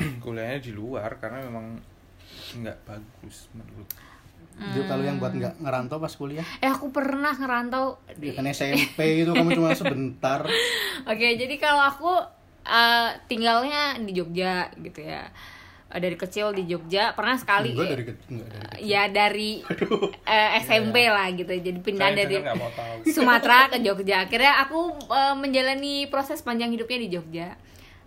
[0.24, 1.80] kuliahnya di luar karena memang
[2.56, 3.50] nggak bagus
[4.60, 8.44] menurut Jadi kalau yang buat nggak ngerantau pas kuliah, eh aku pernah ngerantau ya kan
[8.44, 10.44] SMP itu kamu cuma sebentar.
[11.02, 12.12] Oke, jadi kalau aku
[12.62, 15.32] eh, tinggalnya di Jogja gitu ya.
[15.88, 17.72] Eh, dari kecil di Jogja, pernah sekali.
[17.72, 18.84] Enggak dari ke- enggak dari kecil.
[18.84, 19.50] Ya dari
[20.22, 21.50] eh, SMP lah gitu.
[21.50, 22.36] Jadi pindah dari
[23.06, 24.22] Sumatera ke Jogja.
[24.22, 27.48] Akhirnya aku eh, menjalani proses panjang hidupnya di Jogja.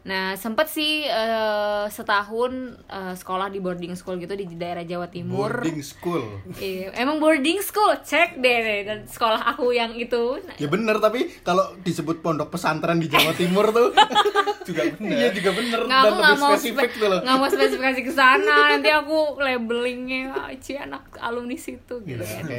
[0.04, 2.52] Nah, sempet sih eh, setahun
[2.84, 5.48] eh, sekolah di boarding school gitu di daerah Jawa Timur.
[5.54, 6.44] Boarding school.
[6.54, 8.60] Iya, emang boarding school, cek deh.
[8.84, 10.44] Dan sekolah aku yang itu.
[10.56, 13.96] Ya bener tapi kalau disebut pondok pesantren di Jawa Timur tuh
[14.68, 17.20] juga bener Iya juga bener nggak dan lebih mau spesifik spe- tuh loh.
[17.20, 22.39] nggak mau spesifikasi ke sana nanti aku labelingnya ah, Ci anak alumni situ gitu Iya,
[22.39, 22.58] kan oke.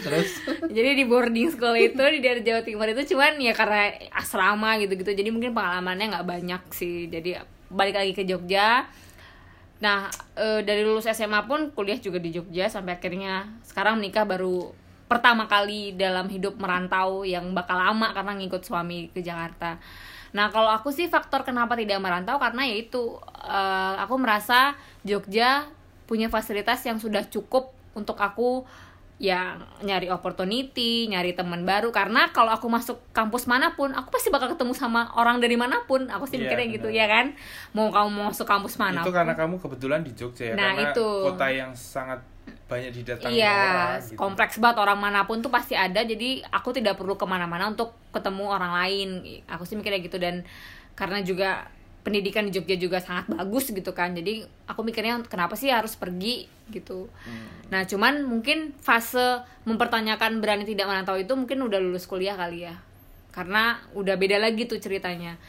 [0.00, 0.28] Terus
[0.76, 4.94] jadi di boarding school itu di daerah Jawa Timur itu cuman ya karena asrama gitu
[4.94, 7.10] gitu jadi mungkin pengalamannya nggak banyak sih.
[7.10, 7.36] Jadi
[7.68, 8.86] balik lagi ke Jogja.
[9.82, 14.72] Nah eh, dari lulus SMA pun kuliah juga di Jogja sampai akhirnya sekarang menikah baru
[15.04, 19.76] pertama kali dalam hidup merantau yang bakal lama karena ngikut suami ke Jakarta.
[20.34, 25.68] Nah kalau aku sih faktor kenapa tidak merantau karena yaitu eh, aku merasa Jogja
[26.04, 28.66] punya fasilitas yang sudah cukup untuk aku
[29.22, 34.26] yang nyari opportunity, nyari teman baru karena kalau aku masuk kampus mana pun, aku pasti
[34.28, 36.10] bakal ketemu sama orang dari mana pun.
[36.10, 37.30] Aku sih Iya, mikirnya gitu ya kan.
[37.78, 39.06] Mau kamu mau masuk kampus mana?
[39.06, 41.08] Itu karena kamu kebetulan di Jogja ya, Nah, karena itu.
[41.30, 42.20] kota yang sangat
[42.66, 44.18] banyak didatangi Iya, orang gitu.
[44.18, 46.02] kompleks banget orang mana pun tuh pasti ada.
[46.02, 49.08] Jadi aku tidak perlu ke mana-mana untuk ketemu orang lain.
[49.46, 50.42] Aku sih mikirnya gitu dan
[50.98, 51.70] karena juga
[52.04, 54.12] pendidikan di Jogja juga sangat bagus gitu kan.
[54.12, 57.08] Jadi aku mikirnya kenapa sih harus pergi gitu.
[57.24, 57.72] Hmm.
[57.72, 62.76] Nah, cuman mungkin fase mempertanyakan berani tidak merantau itu mungkin udah lulus kuliah kali ya.
[63.32, 65.40] Karena udah beda lagi tuh ceritanya.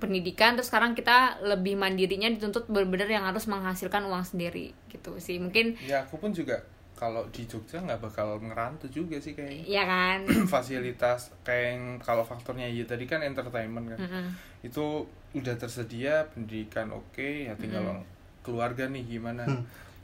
[0.00, 5.38] Pendidikan terus sekarang kita lebih mandirinya dituntut bener-bener yang harus menghasilkan uang sendiri gitu sih.
[5.38, 6.64] Mungkin Ya aku pun juga
[7.02, 9.66] kalau di Jogja nggak bakal ngerantau juga sih kayaknya.
[9.66, 10.18] ya kan.
[10.54, 14.26] fasilitas kayak yang kalau faktornya ya tadi kan entertainment kan Mm-mm.
[14.62, 18.06] itu udah tersedia pendidikan oke ya tinggal
[18.40, 19.42] keluarga nih gimana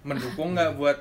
[0.03, 0.99] mendukung nggak buat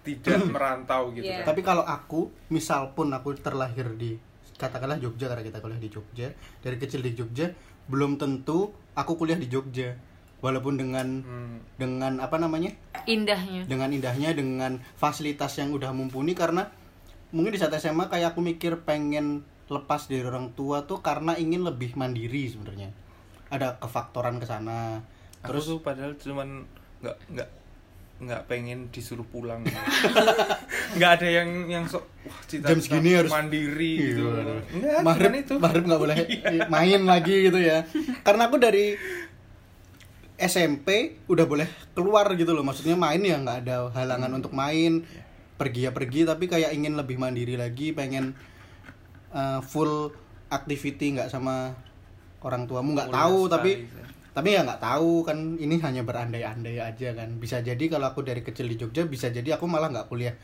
[0.00, 1.42] tidak merantau gitu Iya.
[1.42, 4.14] kan Tapi kalau aku, misal pun aku terlahir di
[4.54, 6.30] katakanlah Jogja karena kita kuliah di Jogja,
[6.62, 7.50] dari kecil di Jogja,
[7.86, 9.92] belum tentu aku kuliah di Jogja.
[10.46, 12.70] Walaupun dengan Hmm, dengan apa namanya?
[13.04, 13.64] Indahnya.
[13.64, 16.70] Dengan indahnya dengan fasilitas yang udah mumpuni karena
[17.28, 21.60] mungkin di saat SMA kayak aku mikir pengen lepas dari orang tua tuh karena ingin
[21.60, 22.94] lebih mandiri sebenarnya.
[23.48, 25.02] Ada kefaktoran ke sana.
[25.38, 26.66] terus tuh padahal cuman
[26.98, 27.48] nggak nggak
[28.18, 29.62] nggak pengen disuruh pulang
[30.96, 34.42] nggak ada yang yang sok wah cita Jam segini harus- mandiri gitu Iya.
[34.72, 36.16] nggak Maghrib cuman itu Maghrib nggak boleh
[36.74, 37.84] main lagi gitu ya.
[38.22, 38.96] Karena aku dari
[40.36, 42.62] SMP udah boleh keluar gitu loh.
[42.62, 45.04] Maksudnya main ya nggak ada halangan untuk main.
[45.56, 48.36] Pergi ya pergi tapi kayak ingin lebih mandiri lagi, pengen
[49.32, 50.12] uh, full
[50.52, 51.74] activity nggak sama
[52.46, 54.04] orang tuamu nggak tahu sekali tapi sih.
[54.36, 58.46] tapi ya nggak tahu kan ini hanya berandai-andai aja kan bisa jadi kalau aku dari
[58.46, 60.36] kecil di Jogja bisa jadi aku malah nggak kuliah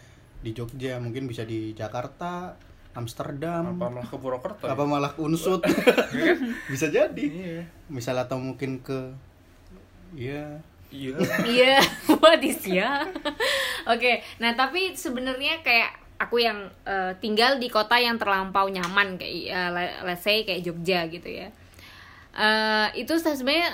[0.42, 2.59] di Jogja mungkin bisa di Jakarta
[2.92, 4.74] Amsterdam apa malah ke Purwokerto ya?
[4.74, 5.62] apa malah unsut
[6.16, 6.38] Iya kan?
[6.68, 9.14] bisa jadi iya misal atau mungkin ke
[10.16, 10.61] ya
[10.92, 11.16] iya.
[11.48, 11.77] Iya,
[12.20, 13.01] what is ya?
[13.88, 19.72] Oke, nah tapi sebenarnya kayak aku yang eh, tinggal di kota yang terlampau nyaman kayak
[19.72, 21.48] le- let's say kayak Jogja gitu ya.
[22.37, 23.72] Eh, itu sebenarnya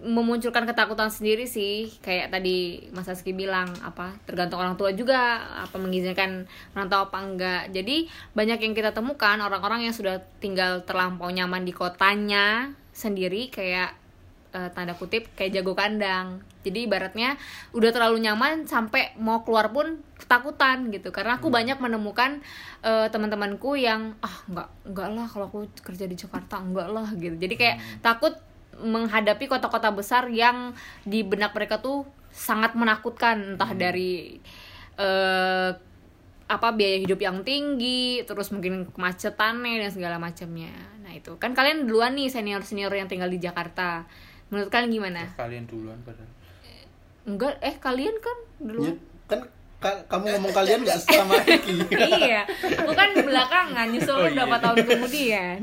[0.00, 1.92] memunculkan ketakutan sendiri sih.
[2.00, 7.62] Kayak tadi Mas Aski bilang apa tergantung orang tua juga apa mengizinkan merantau apa enggak.
[7.70, 13.99] Jadi banyak yang kita temukan orang-orang yang sudah tinggal terlampau nyaman di kotanya sendiri kayak
[14.50, 16.42] eh, tanda kutip kayak jago kandang.
[16.60, 17.40] Jadi ibaratnya
[17.72, 21.08] udah terlalu nyaman sampai mau keluar pun ketakutan gitu.
[21.14, 22.42] Karena aku banyak menemukan
[22.84, 27.36] eh, teman-temanku yang ah nggak nggak lah kalau aku kerja di Jakarta enggak lah gitu.
[27.38, 28.34] Jadi kayak takut
[28.80, 30.72] menghadapi kota-kota besar yang
[31.04, 33.56] di benak mereka tuh sangat menakutkan.
[33.56, 34.36] Entah dari
[35.00, 35.70] eh,
[36.50, 40.74] apa biaya hidup yang tinggi terus mungkin kemacetannya dan segala macamnya.
[41.06, 41.38] Nah itu.
[41.38, 44.02] Kan kalian duluan nih senior senior yang tinggal di Jakarta
[44.50, 45.22] menurut kalian gimana?
[45.32, 46.28] Kalian duluan padahal
[47.22, 49.40] enggak eh kalian kan Ya, duluan kan
[49.78, 51.74] ka- kamu ngomong kalian nggak sama Iki
[52.20, 52.42] iya
[52.76, 54.60] aku kan belakangan nyusul Oh, lu berapa iya.
[54.60, 55.58] tahun kemudian.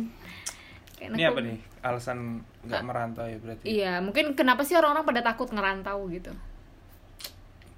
[0.93, 1.58] Kayak ini aku- apa nih?
[1.80, 2.17] Alasan
[2.63, 3.63] nggak merantau ya berarti?
[3.63, 6.32] Iya mungkin kenapa sih orang-orang pada takut ngerantau gitu?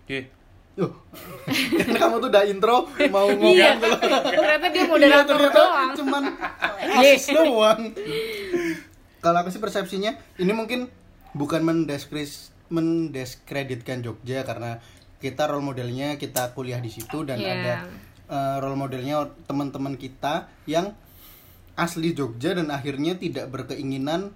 [0.02, 0.19] Oke.
[0.76, 0.95] Loh,
[1.82, 5.91] kan kamu tuh udah intro mau ngomong iya kalau ternyata dia Iya, moderator ternyata doang.
[5.93, 6.24] cuman
[7.36, 7.80] doang.
[9.19, 10.88] Kalau aku sih persepsinya ini mungkin
[11.34, 14.78] bukan mendeskris mendiskreditkan Jogja karena
[15.20, 17.52] kita role modelnya kita kuliah di situ dan Iya.
[17.54, 17.74] ada
[18.30, 20.94] eh, role modelnya teman-teman kita yang
[21.76, 24.32] asli Jogja dan akhirnya tidak berkeinginan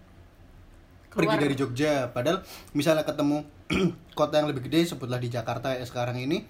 [1.14, 1.44] pergi Keluar.
[1.46, 2.42] dari Jogja padahal
[2.74, 3.46] misalnya ketemu
[4.18, 6.42] kota yang lebih gede sebutlah di Jakarta ya sekarang ini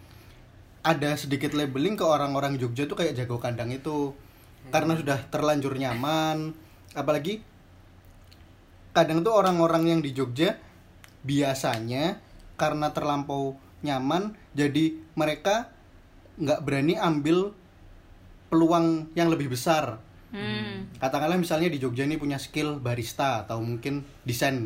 [0.84, 4.15] ada sedikit labeling ke orang-orang Jogja tuh kayak jago kandang itu
[4.71, 6.56] karena sudah terlanjur nyaman
[6.95, 7.43] apalagi
[8.93, 10.56] kadang tuh orang-orang yang di Jogja
[11.25, 12.21] biasanya
[12.56, 15.73] karena terlampau nyaman jadi mereka
[16.38, 17.51] nggak berani ambil
[18.53, 19.99] peluang yang lebih besar.
[20.34, 20.89] Hmm.
[20.97, 24.65] katakanlah misalnya di Jogja ini punya skill barista atau mungkin desain.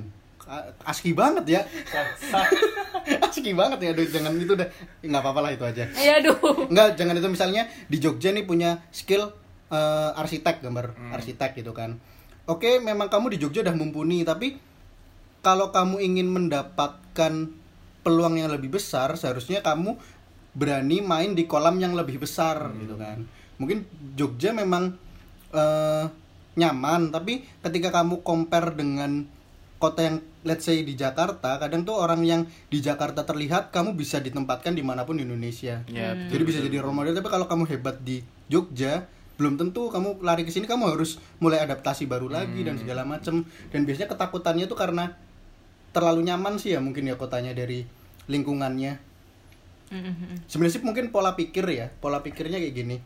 [0.88, 1.62] Aski banget ya.
[3.28, 4.68] Aski banget ya aduh jangan itu deh.
[5.04, 5.84] Nggak apa-apa lah itu aja.
[6.00, 6.40] Ya aduh.
[6.72, 9.28] Enggak, jangan itu misalnya di Jogja nih punya skill
[9.68, 12.00] eh, arsitek gambar arsitek gitu kan.
[12.48, 14.56] Oke, memang kamu di Jogja udah mumpuni, tapi
[15.44, 17.52] kalau kamu ingin mendapatkan
[18.08, 20.00] peluang yang lebih besar, seharusnya kamu
[20.56, 23.28] berani main di kolam yang lebih besar gitu kan.
[23.60, 23.84] Mungkin
[24.16, 24.96] Jogja memang
[25.52, 26.06] eh,
[26.56, 29.28] nyaman, tapi ketika kamu compare dengan
[29.78, 34.18] kota yang let's say di Jakarta kadang tuh orang yang di Jakarta terlihat kamu bisa
[34.18, 35.86] ditempatkan di mana pun di Indonesia.
[35.86, 37.14] Ya, jadi bisa jadi role model.
[37.14, 39.06] Tapi kalau kamu hebat di Jogja
[39.38, 43.46] belum tentu kamu lari ke sini kamu harus mulai adaptasi baru lagi dan segala macem.
[43.70, 45.14] Dan biasanya ketakutannya tuh karena
[45.94, 47.86] terlalu nyaman sih ya mungkin ya kotanya dari
[48.28, 49.08] lingkungannya.
[49.88, 50.52] Mm-mm.
[50.52, 52.98] sebenarnya sih mungkin pola pikir ya pola pikirnya kayak gini.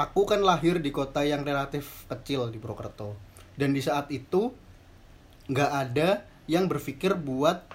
[0.00, 3.20] Aku kan lahir di kota yang relatif kecil di Purwokerto.
[3.52, 4.48] Dan di saat itu
[5.52, 7.68] nggak ada yang berpikir buat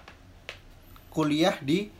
[1.13, 1.93] kuliah di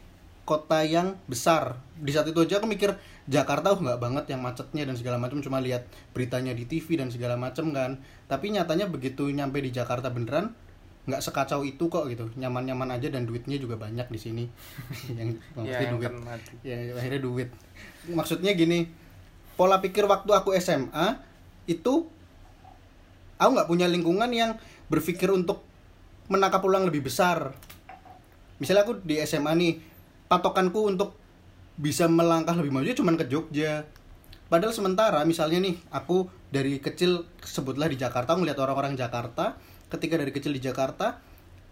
[0.50, 1.78] kota yang besar.
[1.94, 5.42] Di saat itu aja aku mikir Jakarta oh nggak banget yang macetnya dan segala macam
[5.42, 7.98] cuma lihat beritanya di TV dan segala macam kan.
[8.30, 10.54] Tapi nyatanya begitu nyampe di Jakarta beneran
[11.10, 12.30] nggak sekacau itu kok gitu.
[12.38, 14.44] Nyaman-nyaman aja dan duitnya juga banyak di sini.
[15.18, 16.14] Yang ya maksudnya yang duit
[16.62, 17.50] ya akhirnya duit.
[18.14, 18.80] Maksudnya gini
[19.56, 21.18] pola pikir waktu aku SMA
[21.66, 22.06] itu
[23.42, 24.60] aku nggak punya lingkungan yang
[24.92, 25.66] berpikir untuk
[26.30, 27.58] menangkap peluang lebih besar.
[28.62, 29.74] Misalnya aku di SMA nih
[30.30, 31.25] patokanku untuk
[31.76, 33.84] bisa melangkah lebih maju cuma ke Jogja
[34.48, 39.60] padahal sementara misalnya nih aku dari kecil sebutlah di Jakarta ngeliat orang-orang Jakarta
[39.92, 41.20] ketika dari kecil di Jakarta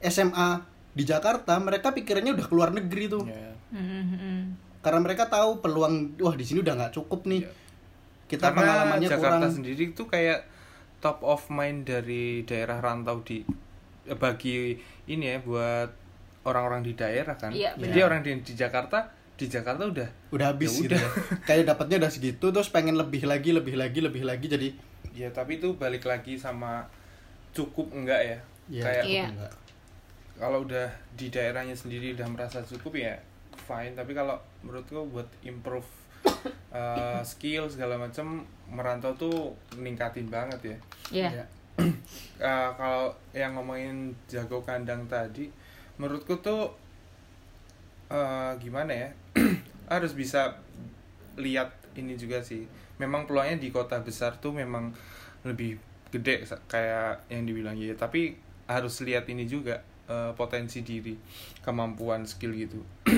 [0.04, 0.50] SMA
[0.94, 3.24] di Jakarta mereka pikirannya udah keluar negeri tuh.
[3.74, 4.54] Mm-mm.
[4.86, 7.52] karena mereka tahu peluang wah di sini udah nggak cukup nih Iya.
[8.30, 10.40] kita Karena pengalamannya Jakarta kurang sendiri itu kayak
[11.02, 13.42] top of mind dari daerah rantau di
[14.06, 14.78] eh, bagi
[15.10, 15.90] ini ya buat
[16.44, 17.52] orang-orang di daerah kan.
[17.56, 18.08] Iya, Jadi benar.
[18.12, 19.00] orang di, di Jakarta
[19.34, 21.10] di Jakarta udah udah habis Ya gitu ya.
[21.50, 24.70] kayak dapatnya udah segitu terus pengen lebih lagi lebih lagi lebih lagi jadi
[25.12, 26.86] ya tapi itu balik lagi sama
[27.52, 28.38] cukup enggak ya.
[28.70, 29.26] ya kayak Iya.
[29.30, 29.54] enggak.
[30.36, 33.14] kalau udah di daerahnya sendiri udah merasa cukup ya
[33.64, 35.86] fine tapi kalau menurutku buat improve
[36.72, 39.38] uh, skill segala macam merantau tuh
[39.74, 40.78] meningkatin banget ya
[41.12, 41.30] Iya.
[41.36, 41.46] Ya.
[42.38, 45.50] Uh, kalau yang ngomongin jago kandang tadi
[45.96, 46.70] menurutku tuh
[48.14, 49.10] uh, gimana ya?
[49.92, 50.54] Harus bisa
[51.36, 52.70] lihat ini juga sih.
[53.02, 54.94] Memang peluangnya di kota besar tuh memang
[55.44, 55.76] lebih
[56.14, 58.38] gede kayak yang dibilang ya tapi
[58.70, 61.18] harus lihat ini juga uh, potensi diri
[61.66, 62.80] kemampuan skill gitu.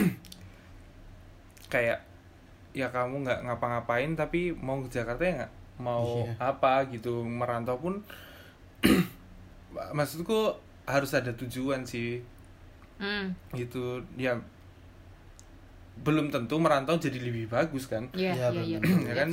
[1.70, 2.02] Kayak
[2.72, 5.54] ya kamu nggak ngapa-ngapain tapi mau ke Jakarta ya nggak?
[5.84, 6.56] Mau Iya.
[6.56, 8.00] apa gitu merantau pun
[9.98, 10.56] maksudku
[10.88, 12.22] harus ada tujuan sih.
[12.96, 13.36] Mm.
[13.60, 14.39] gitu ya
[15.96, 18.78] belum tentu merantau jadi lebih bagus kan Iya, Iya, iya, iya.
[18.80, 19.00] benar.
[19.10, 19.30] Ya kan?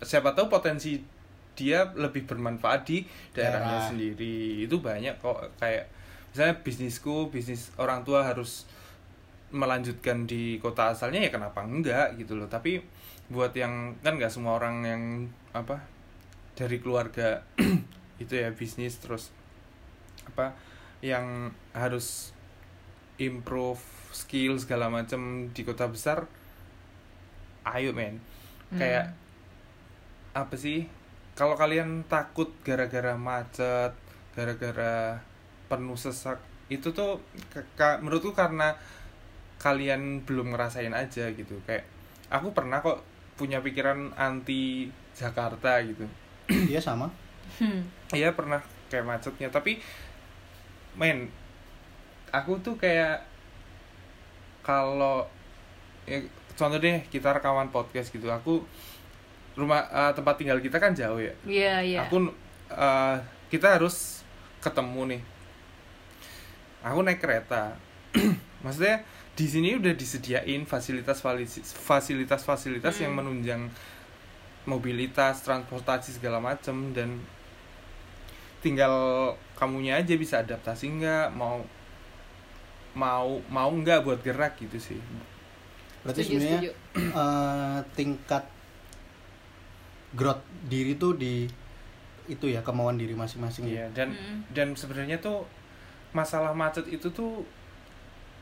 [0.00, 0.98] Siapa tahu potensi
[1.52, 3.88] dia lebih bermanfaat di daerahnya Daerah.
[3.88, 5.84] sendiri itu banyak kok kayak
[6.32, 8.64] misalnya bisnisku bisnis orang tua harus
[9.52, 12.80] melanjutkan di kota asalnya ya kenapa enggak gitu loh tapi
[13.28, 15.02] buat yang kan nggak semua orang yang
[15.52, 15.76] apa
[16.56, 17.44] dari keluarga
[18.22, 19.28] itu ya bisnis terus
[20.24, 20.56] apa
[21.04, 22.32] yang harus
[23.20, 23.80] improve
[24.12, 26.28] skill segala macam di kota besar
[27.64, 28.20] ayo men.
[28.72, 29.12] Kayak
[30.32, 30.88] apa sih?
[31.32, 33.92] Kalau kalian takut gara-gara macet
[34.32, 35.20] gara-gara
[35.68, 36.40] penuh sesak
[36.72, 37.20] itu tuh
[37.52, 38.72] ke- ka- menurutku karena
[39.60, 41.60] kalian belum ngerasain aja gitu.
[41.68, 41.84] Kayak
[42.32, 43.04] aku pernah kok
[43.36, 46.04] punya pikiran anti Jakarta gitu.
[46.72, 47.08] Iya sama.
[47.60, 47.84] Hmm.
[48.12, 49.48] Iya pernah kayak macetnya.
[49.52, 49.80] Tapi
[50.96, 51.28] men
[52.32, 53.20] aku tuh kayak
[54.62, 55.26] kalau
[56.06, 56.22] ya,
[56.54, 58.26] contoh deh kita rekaman podcast gitu.
[58.26, 58.62] Aku
[59.52, 61.34] rumah eh, tempat tinggal kita kan jauh ya.
[61.44, 61.98] Iya, iya.
[62.06, 62.30] aku
[62.70, 63.16] eh,
[63.50, 64.22] kita harus
[64.62, 65.22] ketemu nih.
[66.82, 67.74] Aku naik kereta.
[68.64, 69.02] Maksudnya
[69.32, 71.24] di sini udah disediain fasilitas
[71.64, 73.24] fasilitas fasilitas yang Hmm.
[73.24, 73.62] menunjang
[74.62, 77.18] mobilitas transportasi segala macem dan
[78.62, 78.94] tinggal
[79.58, 81.34] kamunya aja bisa adaptasi nggak?
[81.34, 81.66] Mau
[82.92, 85.00] mau mau nggak buat gerak gitu sih
[86.02, 86.70] berarti Setuju, sebenarnya setuju.
[87.22, 88.44] eh, tingkat
[90.12, 91.48] growth diri tuh di
[92.28, 94.38] itu ya kemauan diri masing-masing ya Iya dan Mm.
[94.52, 95.42] dan sebenarnya tuh
[96.12, 97.42] masalah macet itu tuh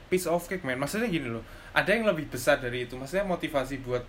[0.07, 1.40] piece of cake man maksudnya gini loh
[1.70, 4.03] ada yang lebih besar dari itu maksudnya motivasi buat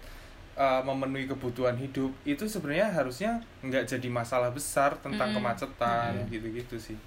[0.57, 3.31] uh, memenuhi kebutuhan hidup itu sebenarnya harusnya
[3.61, 5.35] nggak jadi masalah besar tentang Mm.
[5.37, 6.27] kemacetan Mm.
[6.33, 6.97] gitu-gitu sih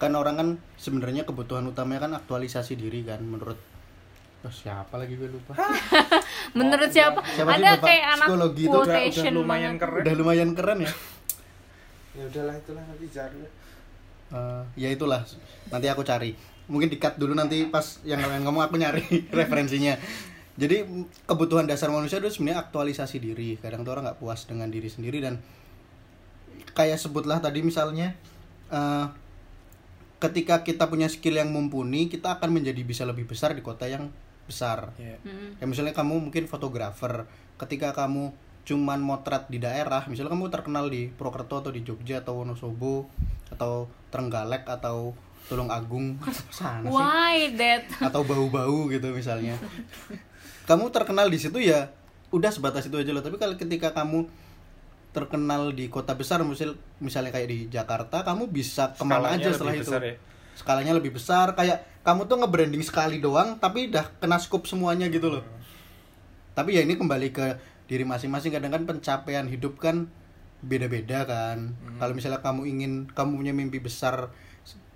[0.00, 0.48] kan orang kan
[0.80, 3.60] sebenarnya kebutuhan utamanya kan aktualisasi diri kan menurut
[4.40, 5.52] oh, siapa lagi gue lupa?
[6.58, 7.20] Menurut Oh, siapa?
[7.22, 8.78] Siapa Ada kayak anak psikologi itu?
[8.80, 9.82] udah, udah lumayan banget.
[9.84, 10.00] keren.
[10.00, 10.92] Udah lumayan keren ya?
[12.10, 13.38] Ya udahlah itulah nanti cari.
[14.34, 15.22] Eh, ya itulah
[15.70, 16.34] nanti aku cari.
[16.66, 19.04] Mungkin dikat dulu nanti pas yang kalian ngomong aku nyari
[19.38, 19.94] referensinya.
[20.58, 23.62] Jadi kebutuhan dasar manusia itu sebenarnya aktualisasi diri.
[23.62, 25.38] Kadang tuh orang nggak puas dengan diri sendiri dan
[26.74, 28.18] kayak sebutlah tadi misalnya
[28.74, 29.06] eh,
[30.20, 34.12] ketika kita punya skill yang mumpuni kita akan menjadi bisa lebih besar di kota yang
[34.44, 35.16] besar Iya.
[35.22, 35.58] Mm.
[35.58, 37.24] ya misalnya kamu mungkin fotografer
[37.56, 42.36] ketika kamu cuman motret di daerah misalnya kamu terkenal di Purwokerto atau di Jogja atau
[42.36, 43.08] Wonosobo
[43.48, 45.16] atau Trenggalek atau
[45.48, 46.20] Tulung Agung
[46.52, 47.88] sana sih Why that?
[47.98, 49.56] atau bau-bau gitu misalnya
[50.68, 51.90] kamu terkenal di situ ya
[52.30, 54.28] udah sebatas itu aja loh tapi kalau ketika kamu
[55.10, 59.48] terkenal di kota besar misal misalnya kayak di Jakarta kamu bisa ke mana Skalanya aja
[59.54, 59.82] setelah itu.
[59.86, 60.14] besar ya?
[60.50, 65.32] skalanya lebih besar kayak kamu tuh nge-branding sekali doang tapi udah kena scope semuanya gitu
[65.32, 65.44] loh.
[66.52, 67.56] Tapi ya ini kembali ke
[67.88, 70.12] diri masing-masing kadang kan pencapaian hidup kan
[70.60, 71.72] beda-beda kan.
[71.96, 74.28] Kalau misalnya kamu ingin kamu punya mimpi besar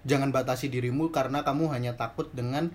[0.05, 2.69] jangan batasi dirimu karena kamu hanya takut dengan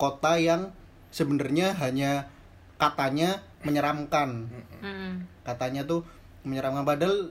[0.00, 0.72] kota yang
[1.12, 2.32] sebenarnya hanya
[2.80, 4.48] katanya menyeramkan.
[4.80, 5.26] Mm.
[5.42, 6.06] katanya tuh
[6.42, 7.30] menyeramkan padahal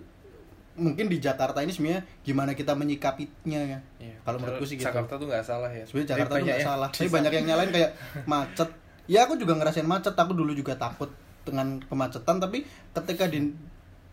[0.76, 4.16] mungkin di Jakarta ini sebenarnya gimana kita menyikapinya ya Iya.
[4.22, 5.82] kalau menurutku sih gitu Jakarta tuh nggak salah ya.
[5.82, 7.92] sebenarnya Tapi Jakarta tuh nggak yang salah tapi banyak yang nyalain kayak
[8.24, 8.70] macet
[9.06, 11.10] ya aku juga ngerasain macet aku dulu juga takut
[11.42, 12.62] dengan kemacetan tapi
[12.94, 13.50] ketika di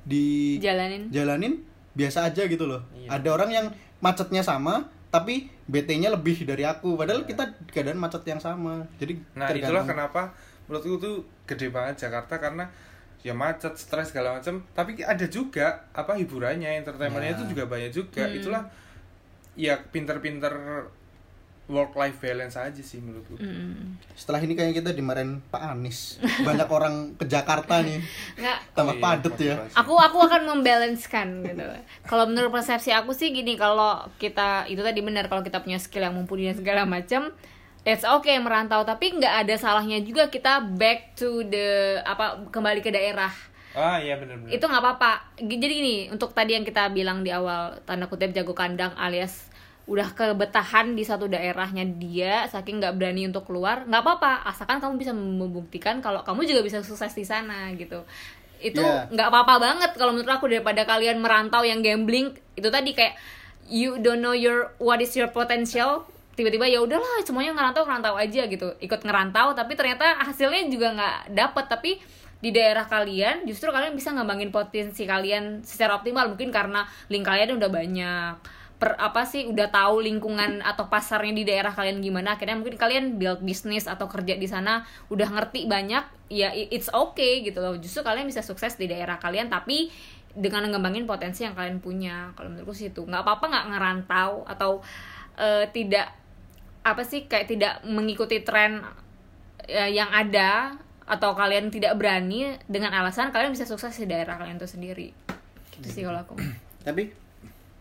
[0.03, 0.25] di
[0.57, 1.09] Jalanin.
[1.11, 1.53] jalanin
[1.93, 3.09] biasa aja gitu loh Iya.
[3.13, 3.67] ada orang yang
[3.99, 9.15] macetnya sama tapi BT-nya lebih dari aku padahal kita keadaan macet yang sama jadi.
[9.33, 9.89] Nah itulah tergantung.
[9.89, 10.23] kenapa
[10.65, 11.15] menurutku tuh
[11.45, 12.67] gede banget Jakarta karena
[13.25, 14.61] ya macet, stres segala macam.
[14.70, 17.37] Tapi ada juga apa hiburannya, entertainmentnya Ya.
[17.41, 18.29] itu juga banyak juga.
[18.29, 18.37] Hmm.
[18.37, 18.62] Itulah
[19.57, 20.53] ya pinter-pinter
[21.64, 23.41] work life balance aja sih menurutku.
[23.41, 23.97] Mm.
[24.12, 28.05] setelah ini kayaknya kita dimarahin Pak Anies banyak orang ke Jakarta nih
[28.37, 31.64] Nggak, tambah Oh iya, padet ya aku aku akan membalancekan gitu.
[32.05, 36.05] Kalau menurut persepsi aku sih gini, kalau kita itu tadi benar kalau kita punya skill
[36.05, 37.33] yang mumpuni dan segala macam,
[37.85, 38.82] it's okay merantau.
[38.82, 43.30] Tapi nggak ada salahnya juga kita back to the apa kembali ke daerah.
[43.74, 44.51] Ah iya benar-benar.
[44.51, 45.12] Itu nggak apa-apa.
[45.39, 49.55] Jadi gini, untuk tadi yang kita bilang di awal tanda kutip jago kandang alias
[49.85, 54.97] udah kebetahan di satu daerahnya dia saking nggak berani untuk keluar nggak apa-apa asalkan kamu
[54.97, 58.01] bisa membuktikan kalau kamu juga bisa sukses di sana gitu
[58.64, 59.12] itu Iya.
[59.12, 63.12] nggak apa-apa banget kalau menurut aku daripada kalian merantau yang gambling itu tadi kayak
[63.68, 68.43] you don't know your what is your potential tiba-tiba ya udahlah semuanya ngerantau ngerantau aja
[68.51, 68.68] gitu.
[68.82, 71.64] Ikut ngerantau tapi ternyata hasilnya juga nggak dapet.
[71.70, 71.91] Tapi
[72.43, 76.35] di daerah kalian justru kalian bisa ngembangin potensi kalian secara optimal.
[76.35, 78.35] Mungkin karena link kalian udah banyak.
[78.74, 82.35] Per apa sih udah tahu lingkungan atau pasarnya di daerah kalian gimana.
[82.35, 87.47] Akhirnya mungkin kalian build bisnis atau kerja di sana udah ngerti banyak ya it's okay
[87.47, 87.78] gitu loh.
[87.78, 89.95] Justru kalian bisa sukses di daerah kalian tapi
[90.35, 92.35] dengan ngembangin potensi yang kalian punya.
[92.35, 93.07] Kalau menurutku sih itu.
[93.07, 94.82] Nggak apa-apa nggak ngerantau atau
[95.39, 96.24] eh, tidak
[96.85, 98.85] apa sih kayak tidak mengikuti tren
[99.64, 104.61] eh, yang ada atau kalian tidak berani dengan alasan kalian bisa sukses di daerah kalian
[104.61, 105.09] itu sendiri.
[105.80, 106.37] Itu sih kalau aku.
[106.87, 107.09] Tapi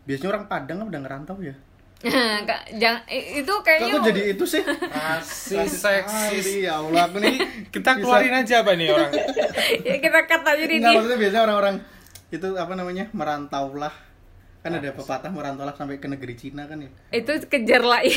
[0.08, 1.56] biasanya orang Padang kan udah ngerantau ya?
[2.50, 4.60] Kak, jangan itu kok kayaknya aku jadi itu sih?
[4.68, 6.68] Rasis, seksis.
[6.68, 7.40] Ya Allah aku nih
[7.74, 9.12] Kita keluarin aja apa nih orang?
[9.88, 11.76] ya kita kata jadi Enggak, maksudnya biasanya orang-orang
[12.34, 13.94] itu apa namanya merantaulah
[14.64, 18.16] kan ada pepatah merantaulah sampai ke negeri Cina kan ya itu kejar lah ya.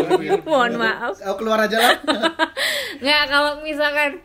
[0.42, 1.12] Mohon Aku- maaf.
[1.14, 1.92] aku keluar aja lah
[3.02, 4.24] nggak kalau misalkan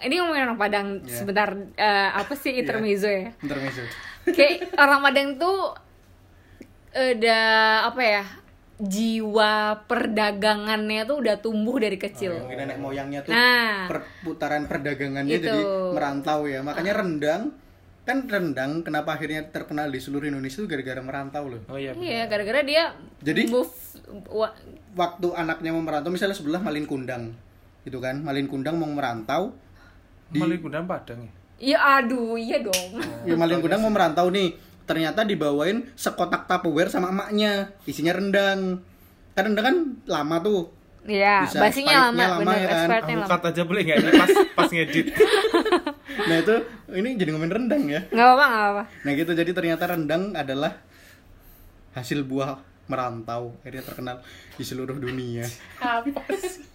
[0.00, 1.12] ini ngomongin orang Padang Ya.
[1.14, 3.84] sebentar eh, apa sih intermezzo ya intermezzo
[4.26, 5.76] kayak orang Padang tuh
[6.90, 7.38] ada
[7.86, 8.24] apa ya
[8.78, 9.52] jiwa
[9.86, 13.86] perdagangannya tuh udah tumbuh dari kecil mungkin nenek moyangnya tuh Nah.
[13.86, 15.46] perputaran perdagangannya Itu.
[15.46, 15.60] jadi
[15.92, 17.42] merantau ya makanya rendang
[18.02, 21.94] kan rendang kenapa akhirnya terkenal di seluruh Indonesia itu gara-gara merantau loh Oh iya.
[21.94, 22.90] iya gara-gara dia
[23.20, 23.46] Jadi?
[23.46, 23.70] move
[24.26, 24.54] wa-
[24.92, 27.30] waktu anaknya mau merantau misalnya sebelah Malin Kundang
[27.82, 29.54] gitu kan Malin Kundang mau merantau
[30.28, 31.32] di Malin Kundang Padang ya.
[31.62, 34.50] ya aduh iya dong ya Malin Kundang mau merantau nih
[34.82, 38.82] ternyata dibawain sekotak Tupperware sama emaknya isinya rendang
[39.32, 39.76] kan rendang kan
[40.06, 40.62] lama tuh
[41.02, 42.86] Iya, Bisa basinya lama, lama bener, ya kan?
[43.02, 43.50] Aku lama.
[43.50, 45.06] aja boleh nggak ini pas pas ngedit?
[46.22, 46.54] nah itu
[46.92, 48.82] ini jadi ngomongin rendang ya Nggak apa-apa, nggak apa-apa.
[49.00, 50.72] nah gitu jadi ternyata rendang adalah
[51.92, 54.16] hasil buah merantau akhirnya terkenal
[54.52, 55.46] di seluruh dunia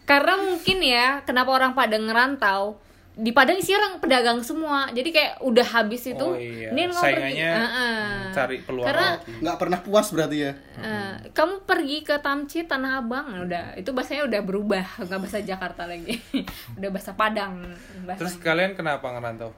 [0.04, 2.80] Karena mungkin ya, kenapa orang Padang ngerantau?
[3.18, 6.22] Di Padang sih orang pedagang semua, jadi kayak udah habis itu.
[6.22, 6.70] Oh iya.
[6.70, 7.42] Saingannya pergi.
[7.58, 8.06] Heeh.
[8.30, 9.08] cari peluang Karena
[9.42, 14.24] nggak pernah puas berarti ya eh, kamu pergi ke Tamci Tanah Abang, udah itu bahasanya
[14.24, 16.14] udah berubah, nggak bahasa Jakarta lagi,
[16.78, 17.58] udah bahasa Padang.
[18.04, 18.22] Bahasa.
[18.22, 19.50] Terus kalian kenapa ngerantau?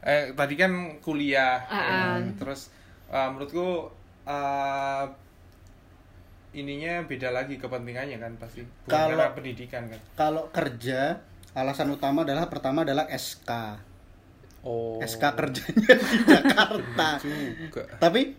[0.00, 1.98] Eh tadi kan kuliah, Ah, ya.
[2.14, 2.18] ah.
[2.38, 2.70] terus
[3.08, 3.90] eh, menurutku
[4.22, 5.04] eh,
[6.54, 8.62] ininya beda lagi kepentingannya kan pasti.
[8.62, 10.00] Bukan Kalau- karena pendidikan kan.
[10.14, 11.18] kalau kerja
[11.54, 13.50] alasan utama adalah pertama adalah SK
[14.64, 14.96] Oh.
[14.96, 17.84] SK kerjanya di Jakarta juga.
[18.00, 18.32] tapi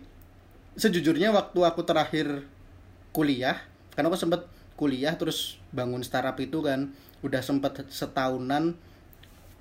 [0.74, 2.42] sejujurnya waktu aku terakhir
[3.14, 3.62] kuliah
[3.94, 4.42] karena aku sempet
[4.74, 6.90] kuliah terus bangun startup itu kan
[7.22, 8.74] udah sempet setahunan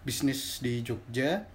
[0.01, 1.45] bisnis di Jogja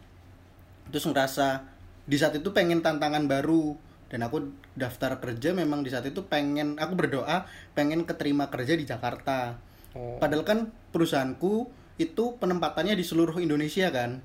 [0.89, 1.67] terus ngerasa
[2.07, 3.75] di saat itu pengen tantangan baru
[4.15, 8.87] dan aku daftar kerja memang di saat itu pengen aku berdoa pengen keterima kerja di
[8.87, 9.59] Jakarta
[9.91, 10.23] Oh.
[10.23, 11.67] padahal kan perusahaanku
[12.01, 14.25] itu penempatannya di seluruh Indonesia kan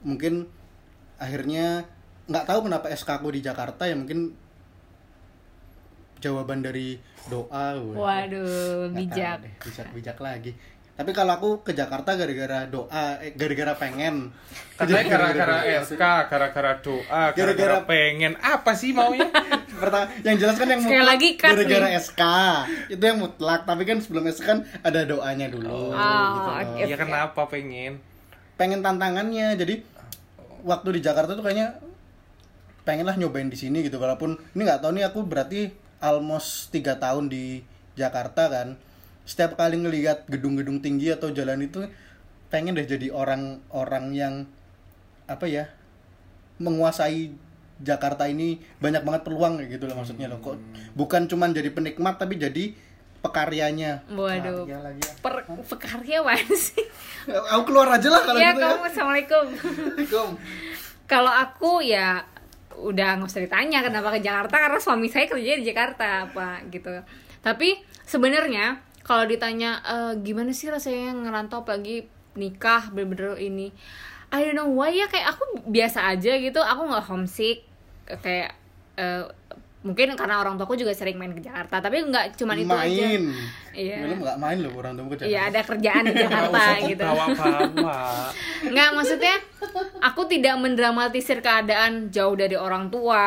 [0.00, 0.48] mungkin
[1.20, 1.84] akhirnya
[2.26, 4.32] nggak tahu kenapa SK aku di Jakarta ya mungkin
[6.22, 7.82] jawaban dari doa.
[7.82, 9.42] Waduh, bijak.
[9.42, 10.54] tahu deh, bijak bijak lagi
[10.92, 14.28] tapi kalau aku ke Jakarta gara-gara doa eh, gara-gara pengen
[14.72, 15.56] Katanya gara-gara.
[15.80, 18.34] SK, gara-gara doa, gara-gara pengen.
[18.36, 19.30] Apa sih maunya?
[19.82, 22.00] Pertama, yang jelas kan yang Sekali mutlak lagi gara-gara nih.
[22.00, 22.22] SK
[22.90, 26.56] itu yang mutlak tapi kan sebelum SK kan ada doanya dulu Oh, gitu loh.
[26.58, 26.82] oke.
[26.82, 28.02] Iya kenapa pengen?
[28.52, 29.82] pengen tantangannya jadi
[30.62, 31.82] waktu di Jakarta tuh kayaknya
[32.82, 36.94] pengen lah nyobain di sini gitu walaupun ini nggak tahu nih aku berarti almost tiga
[36.94, 37.62] tahun di
[37.94, 38.74] Jakarta kan
[39.22, 41.86] setiap kali ngelihat gedung-gedung tinggi atau jalan itu
[42.48, 44.34] pengen deh jadi orang-orang yang
[45.24, 45.64] apa ya
[46.58, 47.32] menguasai
[47.82, 50.58] Jakarta ini banyak banget peluang kayak gitu loh maksudnya loh kok
[50.94, 52.74] bukan cuman jadi penikmat tapi jadi
[53.22, 54.66] pekaryanya Waduh.
[54.66, 55.12] Karya lagi ya.
[55.22, 56.82] Per pekarya apaan sih?
[57.30, 59.44] aku keluar aja lah kalau Iya, gitu ya kamu assalamualaikum.
[59.54, 60.28] Assalamualaikum.
[61.06, 62.26] Kalau aku ya
[62.74, 66.90] udah nggak usah ditanya kenapa ke Jakarta karena suami saya kerja di Jakarta apa gitu.
[67.38, 72.06] Tapi sebenarnya kalau ditanya "Eh, gimana sih rasanya ngerantau apalagi
[72.38, 73.70] nikah bener-bener ini?
[74.32, 77.68] I don't know why ya kayak aku biasa aja gitu aku nggak homesick
[78.08, 78.56] kayak
[78.96, 79.24] eh,
[79.82, 83.24] mungkin karena orang tuaku juga sering main ke Jakarta tapi nggak cuman itu aja main
[83.72, 84.04] Iya.
[84.04, 85.48] Lu nggak main loh orang tua ke Iya Jakarta.
[85.48, 87.04] ada kerjaan di Jakarta gitu.
[88.68, 89.34] Nggak maksudnya
[89.98, 93.24] aku tidak mendramatisir keadaan jauh dari orang tua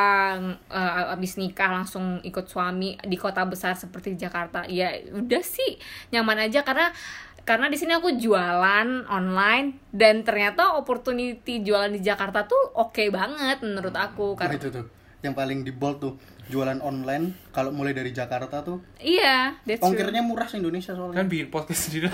[0.70, 4.64] eh, abis nikah langsung ikut suami di kota besar seperti Jakarta.
[4.66, 5.82] Ya udah sih
[6.14, 6.94] nyaman aja karena
[7.42, 13.62] karena di sini aku jualan online dan ternyata opportunity jualan di Jakarta tuh oke banget
[13.62, 14.86] menurut aku Nah, karena itu tuh
[15.22, 16.14] yang paling di bold tuh
[16.46, 19.90] jualan online kalau mulai dari Jakarta tuh iya that's true.
[19.90, 21.18] ongkirnya murah se Indonesia soalnya.
[21.18, 22.10] Kan bikin podcast sendiri.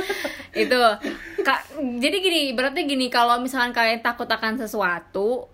[0.66, 0.80] itu
[1.46, 1.60] kak
[2.02, 5.46] jadi gini berarti gini kalau misalkan kalian takut akan sesuatu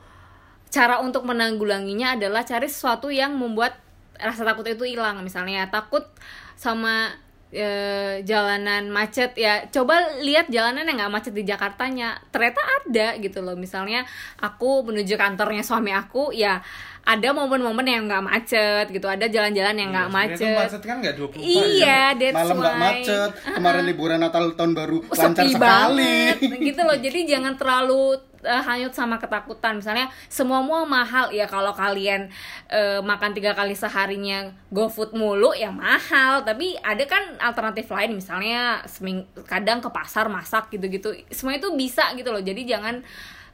[0.72, 3.78] cara untuk menanggulanginya adalah cari sesuatu yang membuat
[4.16, 6.06] rasa takut itu hilang misalnya takut
[6.54, 7.12] sama
[7.56, 9.64] eh, jalanan macet ya.
[9.66, 12.18] Coba lihat jalanan yang nggak macet di Jakartanya.
[12.28, 13.54] Ternyata ada gitu loh.
[13.54, 14.02] Misalnya
[14.38, 16.58] aku menuju kantornya suami aku ya
[17.04, 19.04] ada momen-momen yang nggak macet gitu.
[19.04, 20.60] Ada jalan-jalan yang nggak Iya, sebenarnya tuh macet.
[20.64, 21.44] macet kan nggak 24 jam.
[21.70, 23.30] iya that's Malam nggak macet.
[23.54, 25.54] Kemarin liburan Natal tahun baru Oh, lancar sekali.
[25.54, 26.96] banget gitu loh.
[26.96, 28.02] Jadi jangan terlalu
[28.44, 32.28] eh, hanyut sama ketakutan misalnya semua mua mahal ya kalau kalian
[32.68, 38.84] eh, makan tiga kali seharinya GoFood mulu ya mahal tapi ada kan alternatif lain misalnya
[38.84, 43.00] seming kadang ke pasar masak gitu-gitu semua itu bisa gitu loh jadi jangan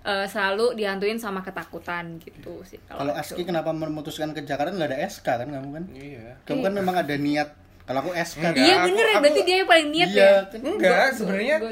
[0.03, 3.13] eh, selalu dihantuin sama ketakutan gitu sih Kalau.
[3.13, 5.85] Aski kenapa memutuskan ke Jakarta nggak ada SK kan kamu kan?
[5.93, 6.41] Iya.
[6.43, 7.53] Kamu kan memang ada niat.
[7.85, 8.55] Kalau aku SK Enggak.
[8.55, 8.63] kan.
[8.63, 10.61] iya aku- bener ya aku- berarti dia yang paling niat Iya, ya kan?
[10.63, 11.71] Enggak, Go- sebenarnya go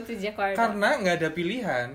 [0.52, 1.88] karena nggak ada pilihan.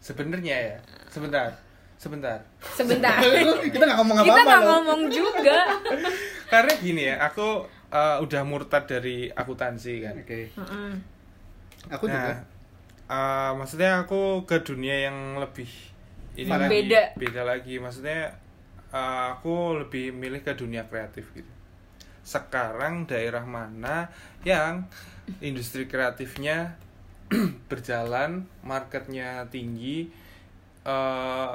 [0.00, 0.78] Sebenarnya ya.
[1.06, 1.52] Sebentar.
[1.94, 2.40] Sebentar.
[2.64, 3.20] sebentar
[3.76, 4.68] Kita nggak ngomong kita apa-apa nggak loh.
[4.72, 5.60] ngomong juga
[6.52, 10.16] Karena gini ya, aku eh, udah murtad dari akuntansi kan.
[10.16, 10.48] Oke.
[10.56, 10.90] Mm-mm.
[11.90, 12.40] Aku juga.
[13.06, 15.68] eh, maksudnya aku ke dunia yang lebih
[16.34, 16.56] ini Fun.
[16.56, 17.02] lagi Beda.
[17.14, 17.74] beda lagi.
[17.76, 18.32] Maksudnya
[18.90, 21.52] eh, aku lebih milih ke dunia kreatif gitu.
[22.22, 24.08] Sekarang daerah mana
[24.40, 24.88] yang
[25.40, 26.80] industri kreatifnya
[27.70, 30.10] berjalan, marketnya tinggi,
[30.82, 31.52] eh,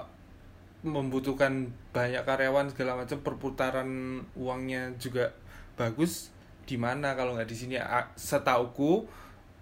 [0.82, 3.90] membutuhkan banyak karyawan segala macam, perputaran
[4.38, 5.34] uangnya juga
[5.76, 6.30] bagus.
[6.66, 7.76] Di mana kalau nggak di sini?
[8.16, 9.06] Setauku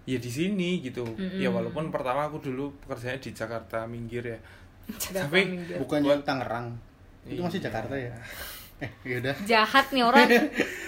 [0.04, 1.04] ya di sini gitu.
[1.40, 4.40] Ya walaupun pertama aku dulu pekerjaannya di Jakarta minggir ya.
[5.00, 5.76] Jakarta Tapi minggir.
[5.80, 6.68] Bukannya Buat- Tangerang.
[7.24, 7.72] Itu masih Iya.
[7.72, 8.12] Jakarta ya?
[8.84, 9.36] Eh, yaudah.
[9.46, 10.28] jahat nih orang.
[10.34, 10.42] Ya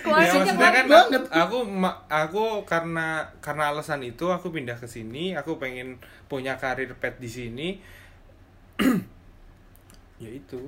[0.05, 1.21] keluarganya maksudnya kan banget.
[1.33, 5.33] aku ma- aku karena karena alasan itu aku pindah ke sini.
[5.33, 5.97] Aku pengen
[6.29, 7.67] punya karir pet di sini.
[10.15, 10.61] Ya itu.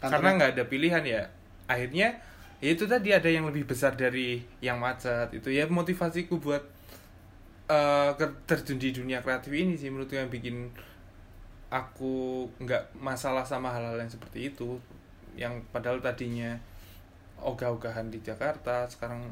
[0.00, 1.22] Karena nggak ada pilihan ya.
[1.68, 2.18] Akhirnya
[2.58, 5.30] ya itu tadi ada yang lebih besar dari yang macet.
[5.30, 6.62] Itu ya motivasiku buat
[7.68, 9.92] eh, ke- terjun di dunia kreatif ini sih.
[9.92, 10.72] Menurutku yang bikin
[11.70, 14.76] aku nggak masalah sama hal-hal yang seperti itu
[15.34, 16.56] yang padahal tadinya
[17.38, 19.26] ogah-ogahan di Jakarta sekarang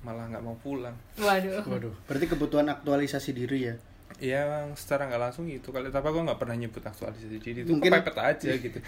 [0.00, 1.94] malah nggak mau pulang waduh Waduh.
[2.04, 3.74] Berarti kebutuhan aktualisasi diri ya.
[4.16, 7.92] ya secara nggak langsung gitu kali tapi aku nggak pernah nyebut aktualisasi diri itu Mungkin-
[7.92, 8.78] kepepet aja gitu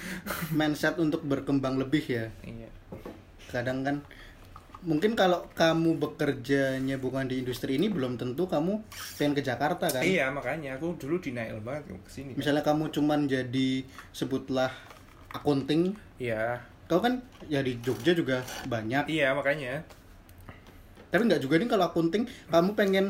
[0.51, 2.27] Mindset untuk berkembang lebih ya.
[2.43, 2.71] iya
[3.49, 3.97] kadang kan
[4.79, 8.79] mungkin kalau kamu bekerjanya bukan di industri ini belum tentu kamu
[9.19, 13.27] pengen ke Jakarta kan iya makanya aku dulu denial banget ke sini misalnya kamu cuman
[13.27, 13.83] jadi
[14.13, 14.71] sebutlah
[15.33, 15.95] akunting.
[16.17, 16.63] Iya.
[16.89, 19.09] Kau kan ya di Jogja juga banyak.
[19.13, 19.85] Iya makanya.
[21.09, 23.07] Tapi nggak juga nih kalau akunting kamu pengen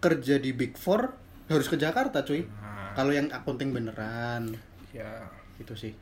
[0.00, 1.12] kerja di Big Four
[1.48, 2.44] harus ke Jakarta cuy.
[2.44, 2.92] Nah.
[2.96, 4.56] kalau yang akunting beneran.
[4.92, 5.28] Ya
[5.60, 5.92] itu sih.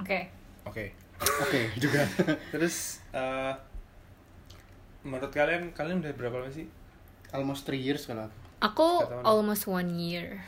[0.00, 0.28] Oke.
[0.64, 0.92] Oke.
[1.44, 2.08] Oke juga.
[2.52, 3.52] Terus eh,
[5.04, 6.68] menurut kalian kalian udah berapa lama sih?
[7.32, 8.28] Almost three years kalau
[8.60, 9.04] aku.
[9.04, 10.40] aku almost one year.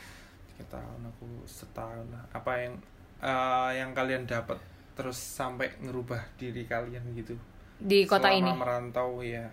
[0.53, 2.05] Tiga tahun aku setahun.
[2.09, 2.73] Lah apa yang
[3.21, 4.57] eh, yang kalian dapat
[4.95, 7.35] terus sampai ngerubah diri kalian gitu.
[7.75, 8.51] Di kota Selama ini?
[8.55, 9.45] merantau ya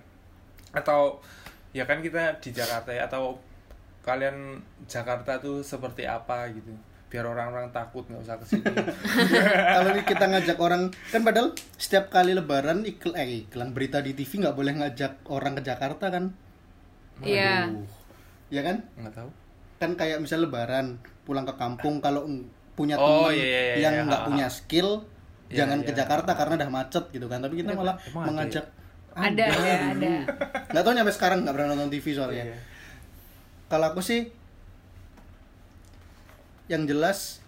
[0.72, 1.18] atau
[1.76, 3.36] ya kan kita di Jakarta ya atau
[4.02, 6.70] kalian Jakarta tuh seperti apa gitu.
[7.12, 8.72] Biar orang-orang takut nggak usah ke sini
[9.76, 14.40] kalau kita ngajak orang kan padahal setiap kali lebaran iklan eh, iklan berita di TV
[14.46, 16.32] nggak boleh ngajak orang ke Jakarta kan?
[17.20, 17.68] Iya.
[17.68, 17.86] Aduh.
[18.48, 18.76] ya kan?
[18.96, 19.30] Nggak tahu.
[19.76, 22.24] Kan kayak misal lebaran pulang ke kampung kalau
[22.72, 24.06] punya Oh, teman iya, iya, iya, yang iya.
[24.08, 24.88] nggak Ha, punya skill
[25.52, 25.98] Iya, jangan ke iya.
[26.00, 27.44] Jakarta karena udah macet gitu kan.
[27.44, 28.64] Tapi kita malah Emang mengajak
[29.12, 30.14] ada ada ada.
[30.72, 32.44] Nggak tahu nyampe sekarang nggak pernah nonton TV soalnya.
[32.48, 32.56] Iya.
[33.68, 34.28] kalau aku sih
[36.68, 37.40] yang jelas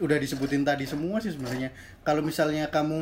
[0.00, 1.72] udah disebutin tadi semua sih sebenarnya.
[2.00, 3.00] Kalau misalnya kamu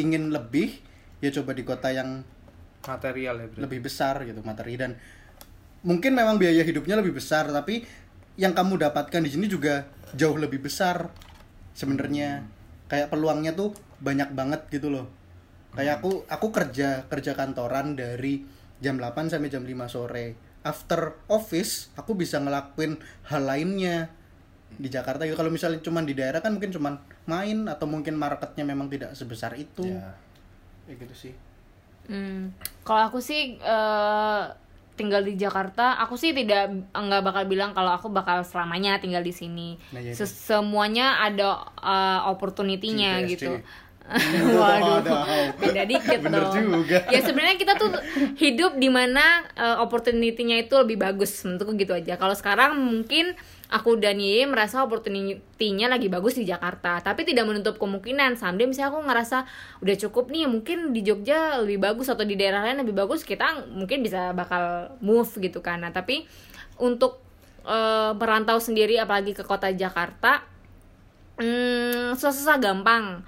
[0.00, 0.80] ingin lebih
[1.20, 2.24] ya coba di kota yang
[2.86, 3.60] material ya berarti.
[3.60, 4.80] lebih besar gitu materi.
[4.80, 4.96] Dan
[5.84, 7.84] mungkin memang biaya hidupnya lebih besar tapi
[8.40, 9.84] yang kamu dapatkan di sini juga
[10.14, 11.12] jauh lebih besar
[11.76, 12.46] sebenarnya.
[12.88, 15.06] Kayak peluangnya tuh banyak banget gitu loh.
[15.76, 18.42] Kayak aku aku kerja kerja kantoran dari
[18.80, 20.38] jam 8 sampai jam 5 sore.
[20.64, 22.98] After office aku bisa ngelakuin
[23.28, 24.08] hal lainnya
[24.74, 25.36] di Jakarta gitu.
[25.36, 29.56] Kalau misalnya cuman di daerah kan mungkin cuman main atau mungkin marketnya memang tidak sebesar
[29.56, 29.84] itu.
[29.84, 30.16] Ya.
[30.88, 31.34] kayak gitu sih.
[32.08, 34.44] Hmm, kalau aku sih eh,
[34.98, 39.30] tinggal di Jakarta, aku sih tidak nggak bakal bilang kalau aku bakal selamanya tinggal di
[39.30, 39.78] sini.
[39.94, 43.54] Nah, iya, Ses- Semuanya ada eh, opportunity-nya gitu.
[44.60, 45.04] Waduh,
[45.60, 46.80] beda dikit Bener dong.
[46.80, 47.04] juga.
[47.12, 47.92] Ya sebenarnya kita tuh
[48.40, 52.16] hidup di mana eh, opportunity-nya itu lebih bagus menurutku gitu aja.
[52.16, 53.36] Kalau sekarang mungkin
[53.68, 58.96] aku dan Yeye merasa opportunity-nya lagi bagus di Jakarta, tapi tidak menutup kemungkinan someday misalnya
[58.96, 59.38] aku ngerasa
[59.84, 63.68] udah cukup nih, mungkin di Jogja lebih bagus atau di daerah lain lebih bagus, kita
[63.68, 65.84] mungkin bisa bakal move gitu kan.
[65.84, 66.24] Nah, tapi
[66.80, 67.20] untuk
[67.68, 70.58] eh, merantau sendiri apalagi ke kota Jakarta
[71.38, 73.22] Hmm, susah gampang.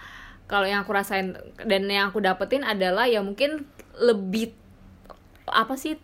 [0.51, 4.51] Kalau yang aku rasain dan yang aku dapetin adalah ya mungkin lebih
[5.47, 5.95] apa sih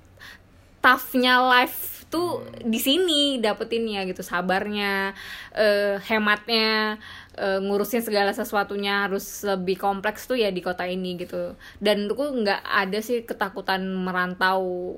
[0.79, 5.13] toughnya life tuh di sini dapetinnya gitu sabarnya
[5.53, 6.97] eh, hematnya
[7.37, 11.53] eh, ngurusin segala sesuatunya harus lebih kompleks tuh ya di kota ini gitu
[11.85, 14.97] dan menurutku nggak ada sih ketakutan merantau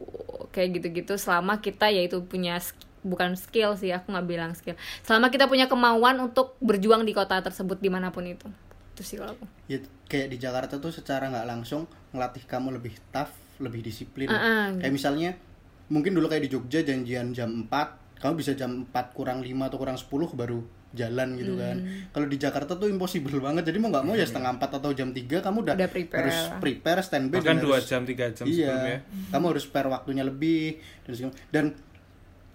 [0.55, 2.63] kayak gitu-gitu selama kita yaitu punya
[3.03, 7.43] bukan skill sih aku nggak bilang skill selama kita punya kemauan untuk berjuang di kota
[7.43, 8.47] tersebut di mana pun itu
[8.95, 12.97] itu sih kalau aku ya kayak di Jakarta tuh secara nggak langsung ngelatih kamu lebih
[13.13, 14.29] tough, lebih disiplin.
[14.33, 14.81] Uh-uh.
[14.81, 15.31] Kayak misalnya
[15.89, 19.79] mungkin dulu kayak di Jogja janjian jam 4, kamu bisa jam 4 kurang 5 atau
[19.79, 21.77] kurang 10 baru jalan gitu kan.
[21.85, 22.09] Hmm.
[22.11, 23.69] Kalau di Jakarta tuh impossible banget.
[23.69, 26.21] Jadi mau nggak mau ya setengah 4 atau jam 3 kamu udah, Udah prepare.
[26.25, 29.89] harus prepare standby bahkan dan dua harus- jam tiga jam iya, sebelumnya kamu harus spare
[29.89, 31.65] waktunya lebih dan dan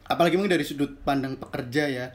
[0.04, 2.06] apalagi mungkin dari sudut pandang pekerja ya.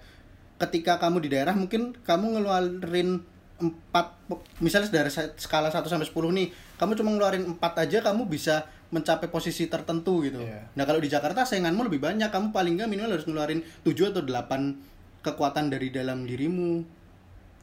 [0.59, 3.23] Ketika kamu di daerah mungkin kamu ngeluarin
[3.59, 4.15] empat
[4.63, 6.49] misalnya dari skala 1 sampai 10 nih,
[6.79, 10.41] kamu cuma ngeluarin 4 aja kamu bisa mencapai posisi tertentu gitu.
[10.41, 10.73] Iya.
[10.73, 14.23] Nah, kalau di Jakarta sainganmu lebih banyak, kamu paling nggak minimal harus ngeluarin 7 atau
[14.25, 16.87] 8 kekuatan dari dalam dirimu.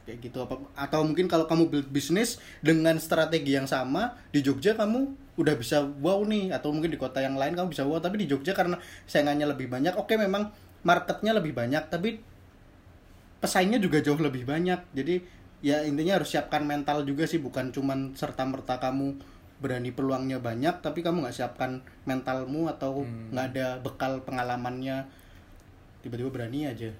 [0.06, 0.38] Kayak gitu.
[0.46, 5.54] Apa atau mungkin kalau kamu build bisnis dengan strategi yang sama di Jogja kamu udah
[5.58, 6.54] bisa wow nih.
[6.54, 7.98] Atau mungkin di kota yang lain kamu bisa wow.
[7.98, 8.78] Tapi di Jogja karena
[9.10, 10.54] saingannya lebih banyak oke memang
[10.86, 12.22] marketnya lebih banyak tapi
[13.42, 14.78] pesaingnya juga jauh lebih banyak.
[14.94, 15.26] Jadi
[15.66, 19.18] ya intinya harus siapkan mental juga sih bukan cuman serta merta kamu
[19.58, 23.02] berani peluangnya banyak tapi kamu nggak siapkan mentalmu atau
[23.34, 25.10] nggak ada bekal pengalamannya.
[26.06, 26.94] Tiba-tiba berani aja.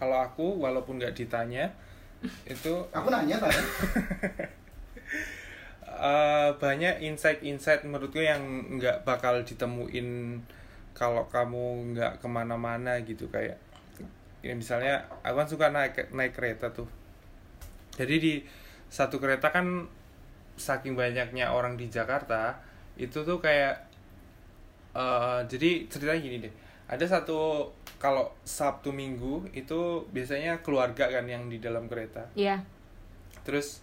[0.00, 1.68] Kalau aku walaupun nggak ditanya
[2.52, 3.60] itu aku nanya tadi
[6.08, 8.40] eh, banyak insight-insight menurutku yang
[8.80, 10.40] nggak bakal ditemuin
[10.96, 13.60] kalau kamu nggak ke mana-mana gitu kayak
[14.44, 16.88] ya misalnya aku kan suka naik naik kereta tuh.
[17.96, 18.34] Jadi di
[18.92, 19.88] satu kereta kan
[20.56, 22.56] saking banyaknya orang di Jakarta
[22.96, 23.76] itu tuh kayak
[24.96, 26.54] eh, jadi ceritanya gini deh.
[26.86, 27.66] Ada satu
[27.96, 32.28] kalau Sabtu Minggu itu biasanya keluarga kan yang di dalam kereta.
[32.36, 32.60] Iya.
[33.46, 33.78] terus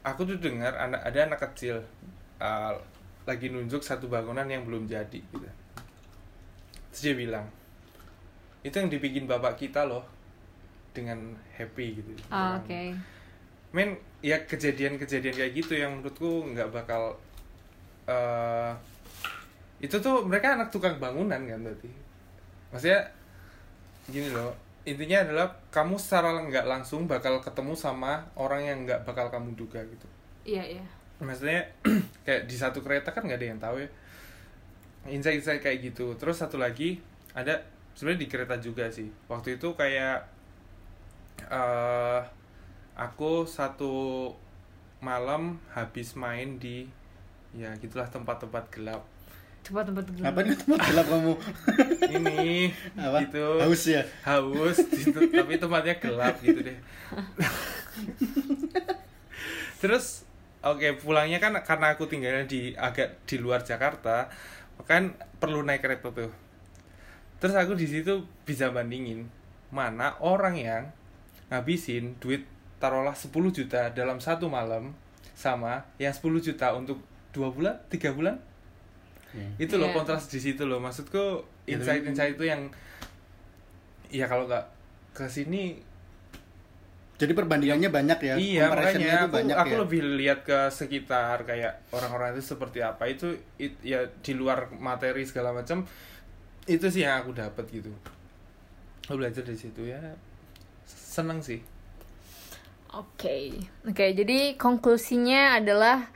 [0.00, 1.84] aku tuh dengar anak ada anak kecil
[2.40, 2.72] uh,
[3.28, 5.48] lagi nunjuk satu bangunan yang belum jadi gitu.
[6.90, 7.44] Terus dia bilang
[8.60, 10.04] itu yang dibikin bapak kita loh
[10.92, 12.10] dengan happy gitu.
[12.28, 12.92] Oh, Oke.
[13.70, 17.14] men ya kejadian-kejadian kayak gitu yang menurutku nggak bakal
[18.10, 18.74] eh
[19.80, 21.90] itu tuh mereka anak tukang bangunan kan berarti.
[22.74, 23.00] Maksudnya
[24.10, 24.52] gini loh
[24.84, 29.80] intinya adalah kamu secara nggak langsung bakal ketemu sama orang yang nggak bakal kamu duga
[29.84, 30.08] gitu.
[30.44, 30.84] Iya iya.
[31.20, 31.68] maksudnya
[32.24, 33.88] kayak di satu kereta kan nggak ada yang tahu ya.
[35.08, 36.16] Insight-insight kayak gitu.
[36.16, 37.00] Terus satu lagi
[37.36, 37.60] ada
[38.00, 40.24] sebenarnya di kereta juga sih waktu itu kayak
[41.52, 42.20] eh
[42.96, 44.32] aku satu
[45.04, 46.88] malam habis main di
[47.52, 49.04] ya gitulah tempat-tempat gelap
[49.60, 50.24] Coba tempat dulu.
[50.24, 51.34] Apa nih tempat gelap kamu?
[52.16, 53.20] ini Apa?
[53.28, 54.00] gitu Haus ya?
[54.24, 56.78] haus gitu, tapi tempatnya gelap gitu deh
[59.84, 60.24] terus
[60.64, 64.32] oke pulangnya kan karena aku tinggalnya di agak di luar Jakarta
[64.88, 66.32] kan perlu naik kereta tuh
[67.40, 69.24] terus aku di situ bisa bandingin
[69.72, 70.82] mana orang yang
[71.48, 72.44] ngabisin duit
[72.76, 74.92] taruhlah 10 juta dalam satu malam
[75.32, 78.36] sama yang 10 juta untuk dua bulan tiga bulan
[79.56, 79.96] itu loh Iya.
[79.96, 82.66] kontras di situ loh maksudku Ya, insight insight itu yang
[84.10, 84.66] ya kalau nggak
[85.14, 85.78] ke sini
[87.14, 88.34] Jadi perbandingannya banyak ya.
[88.34, 89.80] iya makanya itu aku, banyak aku ya.
[89.84, 95.22] lebih lihat ke sekitar kayak orang-orang itu seperti apa itu it- ya di luar materi
[95.22, 95.84] segala macam
[96.66, 97.88] itu sih yang aku dapat gitu
[99.04, 100.00] aku belajar di situ ya
[100.84, 101.60] seneng sih
[102.90, 103.54] Oke.
[103.86, 106.10] Oke, jadi konklusinya adalah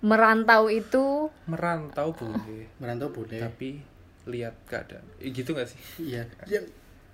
[0.00, 3.40] merantau itu merantau boleh Merantau boleh.
[3.40, 3.84] tapi
[4.24, 6.24] lihat keadaan Eh, gitu gak sih Iya.
[6.48, 6.64] Ya,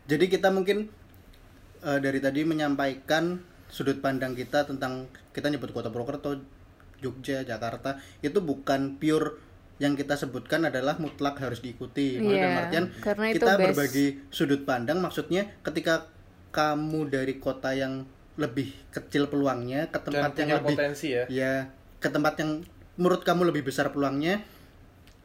[0.06, 0.86] Jadi kita mungkin
[1.82, 6.38] eh, dari tadi menyampaikan sudut pandang kita tentang kita nyebut Kota Purwokerto,
[6.98, 9.38] Jogja, Jakarta itu bukan pure
[9.80, 12.20] yang kita sebutkan adalah mutlak harus diikuti.
[12.20, 13.64] Dalam artian karena itu kita best.
[13.72, 16.06] berbagi sudut pandang maksudnya ketika
[16.52, 18.04] kamu dari kota yang
[18.36, 21.52] lebih kecil peluangnya ke dan tempat punya yang lebih potensi ya ya
[22.00, 22.50] ke tempat yang
[22.96, 24.40] menurut kamu lebih besar peluangnya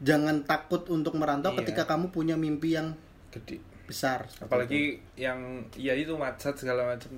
[0.03, 1.64] jangan takut untuk merantau Iya.
[1.64, 2.91] ketika kamu punya mimpi yang
[3.32, 4.45] gede besar seperti itu.
[4.47, 4.84] apalagi
[5.16, 5.39] yang
[5.80, 7.12] ya itu macet segala macam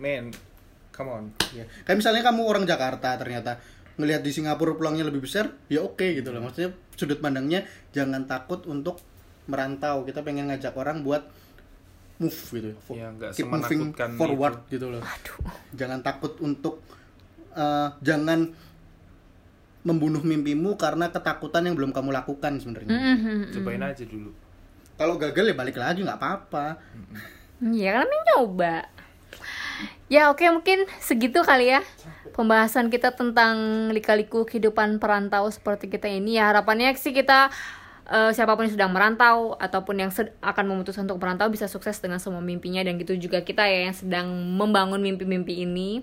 [0.00, 0.32] men
[0.90, 1.62] come on ya.
[1.86, 3.60] kayak misalnya kamu orang Jakarta ternyata
[3.96, 6.42] ngelihat di Singapura peluangnya lebih besar ya oke gitu loh.
[6.42, 9.00] Maksudnya sudut pandangnya jangan takut untuk
[9.46, 10.02] merantau.
[10.02, 11.26] Kita pengen ngajak orang buat
[12.16, 12.70] move gitu.
[12.78, 13.80] Fo- Ya, nggak keep moving
[14.16, 15.02] forward gitu loh.
[15.72, 16.84] Jangan takut untuk
[17.50, 18.52] eh, jangan
[19.80, 22.92] membunuh mimpimu karena ketakutan yang belum kamu lakukan sebenarnya.
[22.92, 23.50] Mhm.
[23.50, 24.30] cobain aja dulu.
[24.94, 26.76] Kalau gagal ya balik lagi nggak apa-apa.
[27.62, 28.76] Iya kan mencoba.
[30.10, 31.80] Ya oke mungkin segitu kali ya
[32.34, 36.38] pembahasan kita tentang lika-liku kehidupan perantau seperti kita ini.
[36.38, 37.52] Ya harapannya sih kita
[38.10, 41.98] eh, siapa pun yang sedang merantau ataupun yang sed- akan memutuskan untuk merantau bisa sukses
[42.02, 44.26] dengan semua mimpinya dan gitu juga kita ya yang sedang
[44.58, 46.02] membangun mimpi-mimpi ini.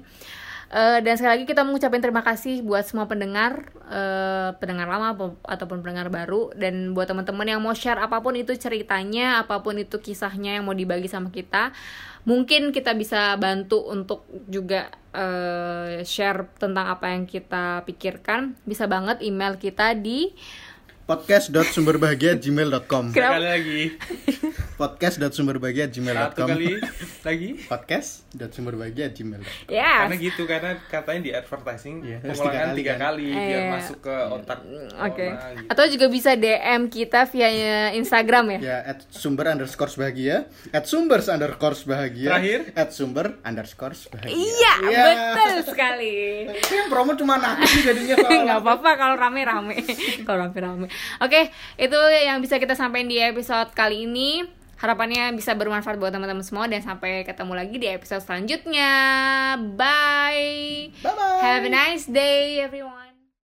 [0.67, 5.15] Eh, dan sekali lagi kita mengucapkan terima kasih buat semua pendengar, eh, pendengar lama
[5.47, 9.79] ataupun pendengar baru, dan buat teman-teman yang mau share apa pun itu ceritanya, apa pun
[9.79, 11.71] itu kisahnya yang mau dibagi sama kita,
[12.27, 18.59] mungkin kita bisa bantu untuk juga eh, share tentang apa yang kita pikirkan.
[18.67, 20.35] Bisa banget email kita di
[21.07, 24.47] podcast.sumberbahagia@gmail.com sekali lagi satu
[24.77, 26.77] podcast.sumberbahagia@gmail.com kali
[27.23, 30.03] lagi podcast.sumberbahagia@gmail.com ya.
[30.03, 32.99] karena gitu karena katanya di advertising harus pengulangan tiga kali tiga kan?
[33.01, 33.71] kali biar Iya.
[33.71, 34.59] masuk ke otak
[34.99, 35.25] Oke.
[35.25, 35.67] orang gitu.
[35.71, 37.49] Atau juga bisa DM kita via
[37.95, 38.59] Instagram ya.
[38.59, 40.35] ya at sumber underscore bahagia
[40.69, 42.59] at sumbers underscore bahagia Terakhir?
[42.75, 45.03] at sumber underscore bahagia Iya, Iya.
[45.07, 46.13] betul sekali.
[46.51, 49.73] Ini yang promo cuma aku sih jadinya nggak apa-apa kalau rame-rame
[50.21, 50.85] kalau rame-rame
[51.23, 54.45] oke itu yang bisa kita sampaikan di episode kali ini.
[54.77, 58.93] Harapannya bisa bermanfaat buat teman-teman semua dan sampai ketemu lagi di episode selanjutnya.
[59.73, 60.93] Bye.
[61.01, 61.41] Bye-bye.
[61.41, 63.06] have a nice day everyone